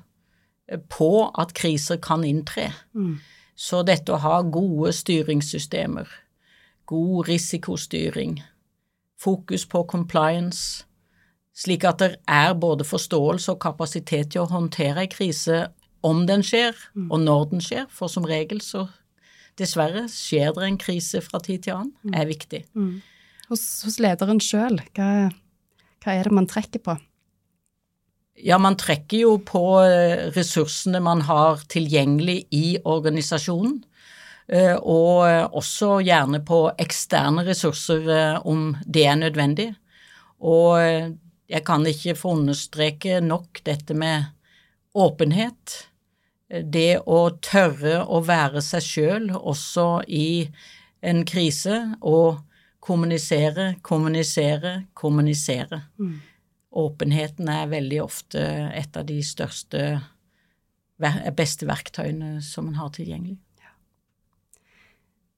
på 0.90 1.10
at 1.38 1.54
kriser 1.56 2.00
kan 2.02 2.24
inntre. 2.26 2.70
Mm. 2.96 3.18
Så 3.56 3.80
dette 3.88 4.12
å 4.12 4.20
ha 4.20 4.42
gode 4.42 4.92
styringssystemer, 4.92 6.10
god 6.86 7.28
risikostyring, 7.30 8.36
fokus 9.16 9.64
på 9.66 9.82
compliance, 9.88 10.84
slik 11.56 11.86
at 11.88 12.02
det 12.02 12.10
er 12.28 12.52
både 12.60 12.84
forståelse 12.84 13.54
og 13.54 13.62
kapasitet 13.64 14.34
til 14.34 14.44
å 14.44 14.50
håndtere 14.52 15.06
en 15.06 15.12
krise 15.12 15.62
om 16.04 16.26
den 16.28 16.44
skjer, 16.44 16.76
og 17.08 17.18
når 17.24 17.48
den 17.54 17.64
skjer, 17.64 17.88
for 17.90 18.12
som 18.12 18.28
regel 18.28 18.60
så 18.62 18.84
dessverre 19.56 20.04
skjer 20.12 20.52
det 20.52 20.66
en 20.68 20.78
krise 20.78 21.22
fra 21.24 21.40
tid 21.40 21.64
til 21.64 21.78
annen, 21.78 22.14
er 22.14 22.28
viktig. 22.28 22.66
Hos, 23.48 23.64
hos 23.86 23.96
lederen 24.02 24.42
sjøl, 24.42 24.82
hva, 24.98 25.30
hva 26.04 26.12
er 26.12 26.28
det 26.28 26.36
man 26.36 26.48
trekker 26.50 26.84
på? 26.84 26.98
Ja, 28.36 28.58
man 28.58 28.76
trekker 28.76 29.22
jo 29.22 29.36
på 29.40 29.62
eh, 29.80 30.28
ressursene 30.36 31.00
man 31.00 31.22
har 31.24 31.62
tilgjengelig 31.72 32.42
i 32.52 32.76
organisasjonen, 32.84 33.78
eh, 34.52 34.74
og 34.76 35.24
eh, 35.28 35.44
også 35.46 36.02
gjerne 36.04 36.42
på 36.44 36.60
eksterne 36.82 37.46
ressurser 37.46 38.44
om 38.44 38.74
det 38.84 39.06
er 39.08 39.20
nødvendig. 39.22 39.70
Og 40.44 40.76
jeg 41.48 41.64
kan 41.64 41.86
ikke 41.88 42.16
få 42.18 42.34
understreke 42.36 43.22
nok 43.24 43.62
dette 43.64 43.96
med 43.96 44.28
åpenhet. 44.92 45.78
Det 46.46 47.00
å 47.08 47.20
tørre 47.40 48.02
å 48.04 48.20
være 48.20 48.60
seg 48.62 48.84
sjøl 48.84 49.30
også 49.32 50.04
i 50.12 50.44
en 51.00 51.24
krise, 51.24 51.80
og 52.04 52.42
kommunisere, 52.86 53.76
kommunisere, 53.82 54.82
kommunisere. 54.94 55.80
Åpenheten 56.76 57.48
er 57.48 57.72
veldig 57.72 58.02
ofte 58.04 58.42
et 58.76 58.96
av 58.98 59.06
de 59.08 59.16
største, 59.24 59.82
beste 61.36 61.68
verktøyene 61.68 62.36
som 62.44 62.68
man 62.68 62.76
har 62.80 62.92
tilgjengelig. 62.92 63.38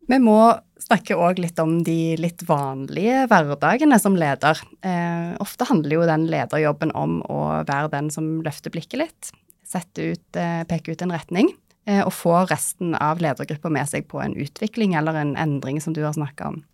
Vi 0.08 0.16
må 0.24 0.38
snakke 0.80 1.18
òg 1.20 1.40
litt 1.42 1.58
om 1.60 1.82
de 1.84 2.16
litt 2.16 2.40
vanlige 2.48 3.26
hverdagene 3.28 3.98
som 4.00 4.16
leder. 4.16 4.56
Eh, 4.80 5.34
ofte 5.42 5.66
handler 5.68 5.98
jo 5.98 6.06
den 6.08 6.24
lederjobben 6.32 6.94
om 6.96 7.18
å 7.28 7.40
være 7.68 7.90
den 7.92 8.08
som 8.14 8.38
løfter 8.44 8.72
blikket 8.72 9.02
litt, 9.02 9.30
sette 9.68 10.14
ut, 10.14 10.28
eh, 10.40 10.62
peke 10.64 10.94
ut 10.94 11.04
en 11.04 11.12
retning, 11.12 11.52
eh, 11.86 12.00
og 12.00 12.14
få 12.16 12.48
resten 12.48 12.96
av 12.96 13.20
ledergruppa 13.20 13.68
med 13.70 13.90
seg 13.90 14.08
på 14.08 14.22
en 14.24 14.32
utvikling 14.32 14.96
eller 14.96 15.20
en 15.20 15.36
endring 15.36 15.82
som 15.84 15.92
du 15.92 16.00
har 16.06 16.16
snakka 16.16 16.54
om. 16.54 16.64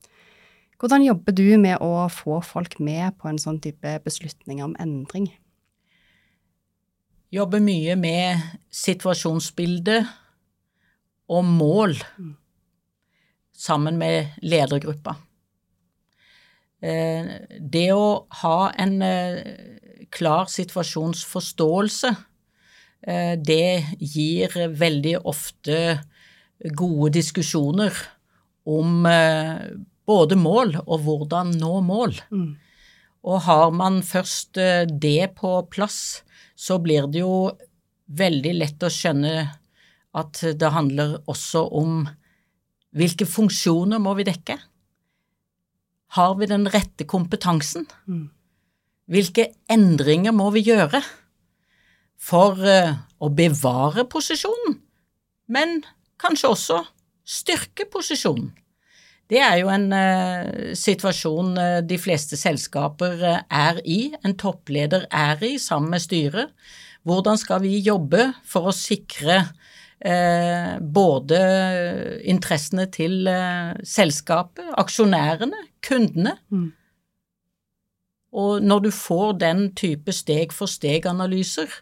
Hvordan 0.78 1.04
jobber 1.06 1.32
du 1.36 1.46
med 1.60 1.78
å 1.84 2.08
få 2.10 2.40
folk 2.42 2.80
med 2.82 3.14
på 3.20 3.30
en 3.30 3.38
sånn 3.38 3.60
type 3.62 3.98
beslutning 4.04 4.62
om 4.64 4.74
endring? 4.82 5.30
Jobber 7.34 7.62
mye 7.62 7.94
med 7.98 8.42
situasjonsbilde 8.74 10.02
og 11.30 11.46
mål 11.46 11.96
sammen 13.54 13.98
med 13.98 14.34
ledergruppa. 14.42 15.16
Eh, 16.82 17.26
Det 17.60 17.88
å 17.94 18.26
ha 18.42 18.58
en 18.78 19.00
eh, 19.02 20.06
klar 20.10 20.50
situasjonsforståelse, 20.52 22.10
eh, 23.06 23.34
det 23.40 23.96
gir 24.00 24.52
veldig 24.74 25.16
ofte 25.24 26.00
gode 26.74 27.12
diskusjoner 27.16 27.94
om 28.64 29.06
både 30.08 30.36
mål 30.38 30.76
og 30.84 31.04
hvordan 31.04 31.54
nå 31.60 31.78
mål. 31.84 32.16
Mm. 32.30 32.50
Og 33.24 33.40
har 33.46 33.70
man 33.72 34.02
først 34.04 34.58
eh, 34.60 34.84
det 34.88 35.34
på 35.38 35.56
plass, 35.72 36.22
så 36.54 36.78
blir 36.82 37.08
det 37.10 37.22
jo 37.24 37.50
veldig 38.14 38.52
lett 38.58 38.84
å 38.84 38.92
skjønne 38.92 39.34
at 40.14 40.44
det 40.60 40.70
handler 40.70 41.16
også 41.30 41.64
om 41.74 42.04
hvilke 42.94 43.26
funksjoner 43.26 43.98
må 43.98 44.14
vi 44.18 44.26
dekke? 44.28 44.58
Har 46.14 46.36
vi 46.38 46.46
den 46.46 46.68
rette 46.70 47.06
kompetansen? 47.10 47.88
Mm. 48.06 48.28
Hvilke 49.10 49.48
endringer 49.72 50.32
må 50.36 50.50
vi 50.54 50.62
gjøre 50.68 51.00
for 52.20 52.60
eh, 52.62 52.94
å 53.18 53.30
bevare 53.34 54.06
posisjonen, 54.08 54.78
men 55.50 55.80
kanskje 56.22 56.52
også 56.54 56.78
styrke 57.26 57.88
posisjonen? 57.90 58.52
Det 59.32 59.40
er 59.40 59.56
jo 59.62 59.70
en 59.72 59.86
uh, 59.88 60.72
situasjon 60.76 61.54
uh, 61.56 61.78
de 61.86 61.96
fleste 62.00 62.36
selskaper 62.36 63.22
uh, 63.24 63.38
er 63.48 63.80
i, 63.88 64.12
en 64.20 64.36
toppleder 64.36 65.06
er 65.08 65.40
i 65.46 65.54
sammen 65.60 65.94
med 65.94 66.04
styret. 66.04 66.52
Hvordan 67.04 67.40
skal 67.40 67.62
vi 67.64 67.78
jobbe 67.84 68.30
for 68.48 68.70
å 68.70 68.76
sikre 68.76 69.44
både 70.94 71.36
interessene 72.28 72.84
til 72.92 73.28
selskapet, 73.88 74.66
aksjonærene, 74.80 75.60
kundene? 75.84 76.34
Mm. 76.52 76.66
Og 78.36 78.64
når 78.64 78.82
du 78.84 78.90
får 78.92 79.38
den 79.40 79.62
type 79.76 80.12
steg-for-steg-analyser, 80.12 81.72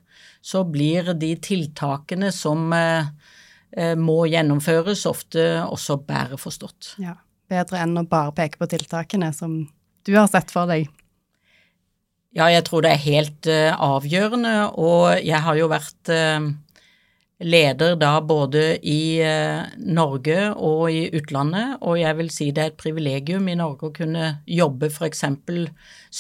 så 0.43 0.63
blir 0.63 1.11
de 1.19 1.33
tiltakene 1.43 2.31
som 2.35 2.71
må 4.07 4.19
gjennomføres, 4.31 5.07
ofte 5.11 5.49
også 5.65 5.99
bedre 6.07 6.39
forstått. 6.39 6.95
Ja, 7.03 7.17
bedre 7.53 7.85
enn 7.85 8.01
å 8.01 8.09
bare 8.09 8.35
peke 8.37 8.61
på 8.61 8.71
tiltakene 8.73 9.31
som 9.37 9.63
du 10.07 10.17
har 10.17 10.29
sett 10.33 10.51
for 10.55 10.71
deg. 10.71 10.89
Ja, 12.33 12.49
jeg 12.49 12.65
tror 12.65 12.85
det 12.85 12.95
er 12.95 13.05
helt 13.05 13.49
uh, 13.51 13.77
avgjørende, 13.77 14.73
og 14.81 15.21
jeg 15.21 15.41
har 15.45 15.59
jo 15.59 15.69
vært 15.69 16.13
uh, 16.13 16.47
leder 17.43 17.97
da 18.01 18.13
både 18.25 18.79
i 18.89 19.21
uh, 19.21 19.67
Norge 19.77 20.39
og 20.55 20.87
i 20.95 21.03
utlandet, 21.13 21.77
og 21.85 21.99
jeg 22.01 22.19
vil 22.19 22.31
si 22.33 22.49
det 22.55 22.65
er 22.65 22.73
et 22.73 22.81
privilegium 22.81 23.51
i 23.53 23.59
Norge 23.59 23.91
å 23.91 23.95
kunne 23.95 24.31
jobbe 24.49 24.89
f.eks. 24.89 25.27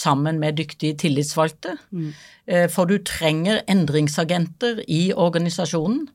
sammen 0.03 0.41
med 0.43 0.59
dyktige 0.61 0.99
tillitsvalgte. 1.01 1.79
Eh, 2.47 2.69
For 2.69 2.91
du 2.91 2.99
trenger 3.07 3.63
endringsagenter 3.71 4.83
i 4.91 5.13
organisasjonen, 5.15 6.09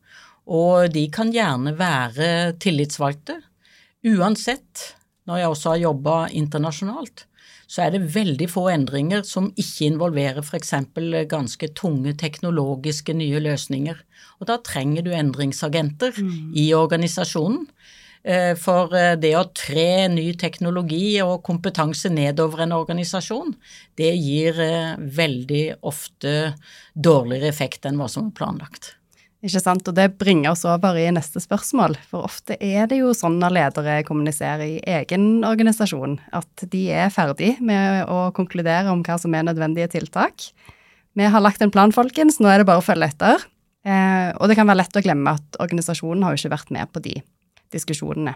og 0.48 0.94
de 0.94 1.08
kan 1.12 1.34
gjerne 1.34 1.74
være 1.80 2.54
tillitsvalgte. 2.64 3.42
Uansett, 4.08 4.94
når 5.28 5.42
jeg 5.42 5.54
også 5.54 5.74
har 5.74 5.84
jobba 5.84 6.16
internasjonalt, 6.32 7.26
så 7.68 7.84
er 7.84 7.94
det 7.94 8.08
veldig 8.16 8.48
få 8.48 8.70
endringer 8.72 9.26
som 9.28 9.50
ikke 9.60 9.90
involverer 9.92 10.40
f.eks. 10.40 10.74
ganske 11.28 11.68
tunge 11.76 12.14
teknologiske 12.16 13.16
nye 13.18 13.42
løsninger. 13.44 14.00
Og 14.40 14.48
da 14.48 14.58
trenger 14.64 15.04
du 15.04 15.12
endringsagenter 15.12 16.16
i 16.56 16.70
organisasjonen. 16.78 17.68
Eh, 18.28 18.54
For 18.60 18.92
eh, 18.98 19.16
det 19.20 19.34
å 19.40 19.46
tre 19.56 20.08
ny 20.12 20.32
teknologi 20.40 21.16
og 21.24 21.44
kompetanse 21.48 22.12
nedover 22.12 22.66
en 22.66 22.76
organisasjon, 22.76 23.54
det 24.00 24.14
gir 24.16 24.60
eh, 24.60 24.96
veldig 24.98 25.66
ofte 25.88 26.54
dårligere 26.94 27.52
effekt 27.54 27.88
enn 27.88 28.00
hva 28.00 28.10
som 28.12 28.32
er 28.32 28.38
planlagt. 28.40 28.97
Ikke 29.46 29.62
sant? 29.62 29.86
Og 29.86 29.94
det 29.94 30.16
bringer 30.18 30.56
oss 30.56 30.64
over 30.66 30.98
i 30.98 31.06
neste 31.14 31.42
spørsmål, 31.44 31.94
for 32.10 32.26
ofte 32.26 32.58
er 32.64 32.88
det 32.90 32.98
jo 33.04 33.14
sånn 33.14 33.38
når 33.42 33.54
ledere 33.54 34.00
kommuniserer 34.08 34.64
i 34.66 34.80
egen 34.98 35.46
organisasjon, 35.46 36.18
at 36.34 36.66
de 36.72 36.88
er 36.90 37.14
ferdig 37.14 37.54
med 37.62 38.10
å 38.10 38.32
konkludere 38.38 38.90
om 38.90 39.04
hva 39.06 39.20
som 39.22 39.36
er 39.38 39.46
nødvendige 39.46 39.92
tiltak. 39.94 40.50
Vi 41.18 41.30
har 41.30 41.44
lagt 41.44 41.62
en 41.62 41.74
plan, 41.74 41.94
folkens, 41.94 42.42
nå 42.42 42.50
er 42.50 42.62
det 42.62 42.70
bare 42.70 42.82
å 42.82 42.86
følge 42.86 43.12
etter. 43.12 43.46
Eh, 43.88 44.34
og 44.42 44.50
det 44.50 44.58
kan 44.58 44.68
være 44.68 44.82
lett 44.82 44.98
å 44.98 45.06
glemme 45.06 45.38
at 45.38 45.62
organisasjonen 45.62 46.26
har 46.26 46.34
jo 46.34 46.42
ikke 46.42 46.56
vært 46.58 46.74
med 46.74 46.92
på 46.94 47.06
de 47.06 47.16
diskusjonene. 47.74 48.36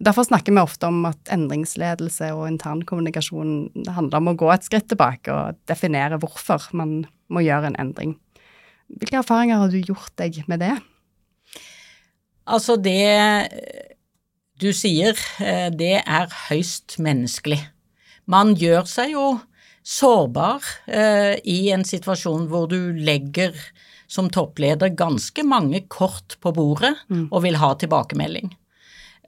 Derfor 0.00 0.24
snakker 0.24 0.54
vi 0.56 0.62
ofte 0.62 0.88
om 0.88 1.02
at 1.08 1.32
endringsledelse 1.32 2.30
og 2.32 2.46
internkommunikasjon 2.48 3.88
handler 3.92 4.20
om 4.20 4.30
å 4.32 4.36
gå 4.40 4.48
et 4.52 4.64
skritt 4.64 4.88
tilbake 4.88 5.32
og 5.32 5.58
definere 5.68 6.20
hvorfor 6.20 6.70
man 6.76 7.02
må 7.28 7.44
gjøre 7.44 7.72
en 7.72 7.80
endring. 7.82 8.14
Hvilke 8.98 9.20
erfaringer 9.20 9.60
har 9.62 9.70
du 9.70 9.78
gjort 9.78 10.12
deg 10.18 10.40
med 10.50 10.62
det? 10.64 10.74
Altså, 12.50 12.74
det 12.80 13.06
du 14.60 14.70
sier, 14.76 15.16
eh, 15.40 15.68
det 15.72 16.02
er 16.04 16.34
høyst 16.48 16.98
menneskelig. 17.00 17.60
Man 18.30 18.52
gjør 18.58 18.84
seg 18.88 19.14
jo 19.14 19.26
sårbar 19.80 20.66
eh, 20.86 21.38
i 21.48 21.70
en 21.72 21.86
situasjon 21.86 22.44
hvor 22.50 22.68
du 22.68 22.92
legger 22.92 23.56
som 24.10 24.28
toppleder 24.28 24.92
ganske 24.98 25.44
mange 25.46 25.80
kort 25.88 26.36
på 26.42 26.52
bordet 26.52 26.92
mm. 27.08 27.30
og 27.30 27.44
vil 27.46 27.56
ha 27.62 27.72
tilbakemelding. 27.78 28.52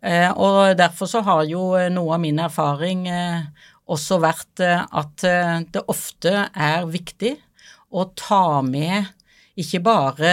Eh, 0.02 0.28
og 0.34 0.76
derfor 0.76 1.08
så 1.08 1.22
har 1.24 1.46
jo 1.48 1.64
noe 1.94 2.18
av 2.18 2.20
min 2.20 2.42
erfaring 2.42 3.06
også 3.92 4.18
vært 4.22 4.62
at 4.62 5.24
det 5.74 5.82
ofte 5.90 6.46
er 6.52 6.86
viktig 6.90 7.34
å 7.92 8.04
ta 8.18 8.60
med 8.66 9.08
ikke 9.58 9.82
bare 9.84 10.32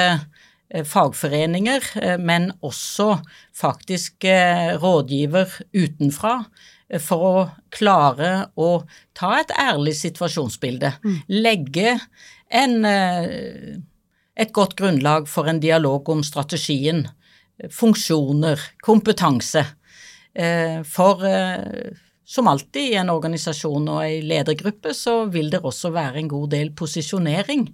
eh, 0.69 0.85
fagforeninger, 0.87 1.85
eh, 2.01 2.17
men 2.19 2.51
også 2.65 3.19
faktisk 3.57 4.25
eh, 4.27 4.75
rådgiver 4.79 5.59
utenfra 5.75 6.43
for 7.05 7.25
å 7.27 7.41
klare 7.69 8.49
å 8.57 8.81
ta 9.13 9.35
et 9.37 9.51
ærlig 9.61 9.93
situasjonsbilde. 9.99 10.89
Mm. 11.03 11.17
Legge 11.29 11.91
en, 12.49 12.73
et 12.81 14.53
godt 14.57 14.73
grunnlag 14.79 15.29
for 15.29 15.45
en 15.51 15.61
dialog 15.61 16.09
om 16.09 16.23
strategien, 16.25 17.03
funksjoner, 17.69 18.57
kompetanse. 18.81 19.67
For 20.89 21.21
som 22.29 22.47
alltid 22.51 22.91
i 22.91 22.97
en 23.01 23.09
organisasjon 23.09 23.87
og 23.89 24.03
en 24.05 24.27
ledergruppe, 24.29 24.93
så 24.93 25.23
vil 25.33 25.49
det 25.49 25.63
også 25.65 25.89
være 25.95 26.21
en 26.21 26.29
god 26.29 26.51
del 26.53 26.69
posisjonering 26.77 27.65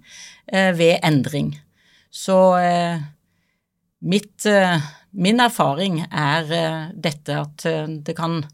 Eh, 0.46 0.72
ved 0.72 0.98
endring. 1.02 1.60
Så 2.10 2.58
eh, 2.58 3.00
mitt, 3.98 4.46
eh, 4.46 4.80
min 5.10 5.40
erfaring 5.40 6.04
er 6.10 6.92
dette 6.94 7.38
at 7.40 7.66
det 8.06 8.14
kan 8.16 8.44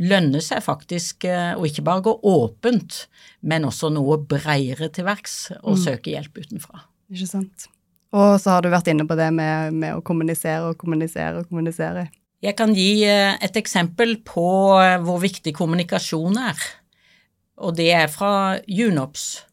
lønne 0.00 0.40
seg 0.42 0.62
faktisk 0.64 1.26
å 1.28 1.66
ikke 1.66 1.84
bare 1.86 2.02
gå 2.06 2.14
åpent, 2.26 3.04
men 3.46 3.66
også 3.68 3.92
noe 3.94 4.16
breiere 4.18 4.88
til 4.94 5.06
verks 5.06 5.36
og 5.60 5.76
mm. 5.76 5.82
søke 5.84 6.14
hjelp 6.14 6.40
utenfra. 6.40 6.82
Ikke 7.12 7.28
sant. 7.30 7.68
Og 8.14 8.38
så 8.42 8.54
har 8.54 8.64
du 8.64 8.70
vært 8.72 8.88
inne 8.90 9.06
på 9.06 9.18
det 9.18 9.28
med, 9.34 9.74
med, 9.74 9.98
å 9.98 10.02
kommunisere 10.06 10.72
og 10.72 10.78
kommunisere 10.80 11.42
og 11.42 11.50
kommunisere. 11.50 12.08
Jeg 12.44 12.58
kan 12.58 12.74
gi 12.76 13.06
et 13.08 13.56
eksempel 13.56 14.18
på 14.26 14.48
hvor 15.06 15.20
viktig 15.22 15.54
kommunikasjon 15.56 16.36
er, 16.36 16.60
og 17.56 17.78
det 17.78 17.88
er 17.96 18.10
fra 18.12 18.58
Junops. 18.68 19.46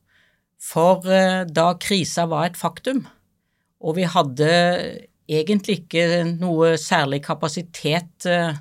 For 0.61 1.07
eh, 1.09 1.43
da 1.49 1.71
krisa 1.81 2.27
var 2.29 2.49
et 2.51 2.59
faktum, 2.59 3.05
og 3.81 3.97
vi 3.97 4.05
hadde 4.05 4.51
egentlig 5.31 5.81
ikke 5.81 6.25
noe 6.35 6.75
særlig 6.79 7.23
kapasitet 7.25 8.27
eh, 8.29 8.59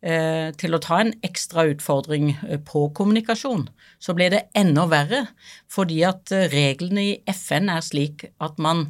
eh, 0.00 0.48
til 0.56 0.76
å 0.76 0.82
ta 0.82 1.02
en 1.02 1.12
ekstra 1.26 1.66
utfordring 1.74 2.32
på 2.68 2.86
kommunikasjon, 2.96 3.66
så 4.00 4.16
ble 4.16 4.30
det 4.32 4.46
enda 4.56 4.86
verre 4.88 5.26
fordi 5.72 6.00
at 6.08 6.32
reglene 6.54 7.04
i 7.04 7.14
FN 7.36 7.70
er 7.72 7.84
slik 7.84 8.30
at 8.40 8.56
man 8.62 8.86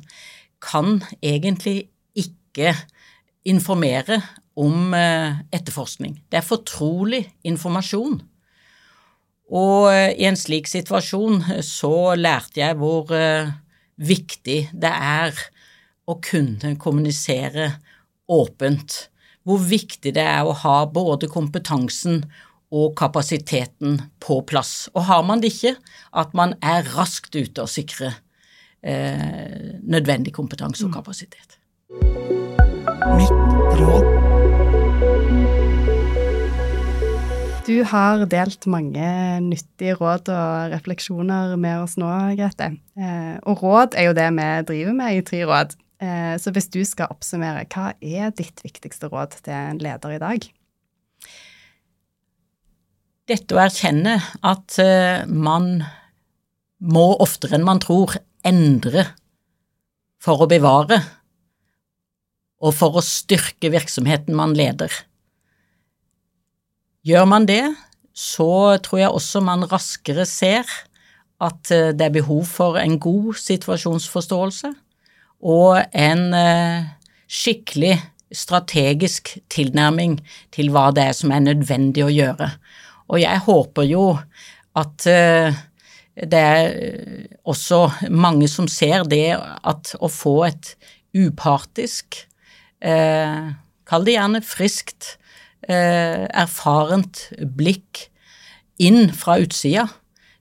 kan 0.62 1.01
egentlig 1.25 1.89
ikke 2.17 2.77
informere 3.47 4.21
om 4.57 4.95
etterforskning. 4.97 6.14
Det 6.33 6.38
er 6.40 6.47
fortrolig 6.47 7.27
informasjon. 7.45 8.21
Og 9.55 9.92
eh, 9.92 10.12
i 10.19 10.27
en 10.27 10.38
slik 10.38 10.69
situasjon 10.71 11.42
eh, 11.55 11.62
så 11.64 12.16
lærte 12.19 12.61
jeg 12.62 12.79
hvor 12.81 13.12
eh, 13.14 13.53
viktig 13.97 14.59
det 14.75 14.92
er 14.92 15.37
å 16.07 16.19
kunne 16.23 16.75
kommunisere 16.83 17.71
åpent. 18.31 19.07
Hvor 19.47 19.62
viktig 19.62 20.14
det 20.16 20.27
er 20.27 20.47
å 20.47 20.57
ha 20.64 20.81
både 20.90 21.31
kompetansen 21.31 22.25
og 22.75 22.97
kapasiteten 22.99 24.01
på 24.23 24.40
plass. 24.51 24.88
Og 24.95 25.07
har 25.07 25.23
man 25.27 25.42
det 25.42 25.53
ikke, 25.55 25.77
at 26.19 26.35
man 26.35 26.57
er 26.59 26.88
raskt 26.97 27.38
ute 27.38 27.62
og 27.62 27.71
sikrer 27.71 28.19
eh, 28.83 29.79
nødvendig 29.87 30.35
kompetanse 30.35 30.88
og 30.88 30.99
kapasitet. 30.99 31.61
Mitt 32.97 33.31
råd 33.77 34.07
Du 37.67 37.83
har 37.91 38.23
delt 38.31 38.65
mange 38.71 39.09
nyttige 39.45 39.97
råd 39.99 40.31
og 40.33 40.73
refleksjoner 40.73 41.57
med 41.61 41.83
oss 41.83 41.97
nå, 42.01 42.09
Grete. 42.39 42.71
Eh, 42.97 43.35
og 43.43 43.65
råd 43.65 43.97
er 43.99 44.09
jo 44.09 44.15
det 44.17 44.29
vi 44.39 44.47
driver 44.71 44.97
med 44.97 45.19
i 45.19 45.25
Tre 45.27 45.43
råd. 45.51 45.75
Eh, 46.01 46.37
så 46.41 46.53
hvis 46.55 46.71
du 46.73 46.79
skal 46.87 47.11
oppsummere, 47.13 47.67
hva 47.75 47.91
er 48.01 48.33
ditt 48.39 48.63
viktigste 48.65 49.11
råd 49.13 49.37
til 49.43 49.57
en 49.57 49.83
leder 49.83 50.15
i 50.15 50.23
dag? 50.23 50.49
Dette 53.27 53.59
å 53.59 53.63
erkjenne 53.67 54.21
at 54.47 54.79
eh, 54.81 55.27
man 55.27 55.83
må 56.87 57.07
oftere 57.21 57.59
enn 57.59 57.67
man 57.67 57.83
tror 57.83 58.15
endre 58.47 59.09
for 60.23 60.47
å 60.47 60.51
bevare 60.51 61.03
og 62.62 62.75
for 62.77 62.97
å 62.97 63.05
styrke 63.05 63.71
virksomheten 63.73 64.37
man 64.37 64.55
leder. 64.57 64.92
Gjør 67.07 67.29
man 67.29 67.47
det, 67.47 67.62
så 68.16 68.79
tror 68.83 69.03
jeg 69.03 69.12
også 69.12 69.42
man 69.45 69.66
raskere 69.71 70.25
ser 70.29 70.64
at 71.45 71.71
eh, 71.71 71.92
det 71.92 72.09
er 72.09 72.16
behov 72.16 72.47
for 72.49 72.79
en 72.81 72.97
god 72.99 73.37
situasjonsforståelse 73.38 74.73
og 75.47 75.83
en 75.92 76.23
eh, 76.35 76.88
skikkelig 77.29 77.99
strategisk 78.35 79.37
tilnærming 79.53 80.19
til 80.55 80.73
hva 80.75 80.88
det 80.97 81.11
er 81.11 81.16
som 81.16 81.35
er 81.35 81.45
nødvendig 81.45 82.07
å 82.07 82.12
gjøre. 82.12 82.51
Og 83.12 83.21
jeg 83.23 83.45
håper 83.45 83.87
jo 83.87 84.07
at 84.77 85.07
eh, 85.11 85.59
det 86.16 86.40
er 86.40 86.71
også 87.45 88.09
mange 88.09 88.49
som 88.49 88.69
ser 88.73 89.05
det 89.05 89.37
at 89.37 89.92
å 90.01 90.09
få 90.09 90.38
et 90.49 90.73
upartisk, 91.16 92.25
kall 92.87 94.05
det 94.07 94.14
gjerne 94.14 94.40
friskt, 94.46 95.16
Eh, 95.66 96.27
erfarent 96.31 97.25
blikk 97.59 98.05
inn 98.79 99.09
fra 99.11 99.35
utsida 99.42 99.88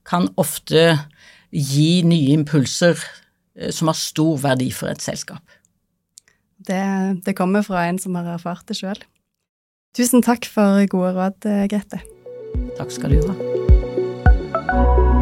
kan 0.06 0.28
ofte 0.38 1.00
gi 1.50 2.04
nye 2.06 2.36
impulser 2.36 2.94
eh, 3.58 3.72
som 3.74 3.90
har 3.90 3.98
stor 3.98 4.38
verdi 4.44 4.70
for 4.70 4.92
et 4.92 5.02
selskap. 5.02 5.42
Det, 6.66 7.24
det 7.26 7.34
kommer 7.38 7.66
fra 7.66 7.88
en 7.88 7.98
som 8.02 8.14
har 8.18 8.36
erfart 8.36 8.68
det 8.70 8.78
sjøl. 8.78 9.02
Tusen 9.96 10.22
takk 10.22 10.46
for 10.46 10.86
gode 10.92 11.14
råd, 11.16 11.50
Grete. 11.72 11.98
Takk 12.78 12.90
skal 12.94 13.16
du 13.16 13.20
ha. 13.26 15.15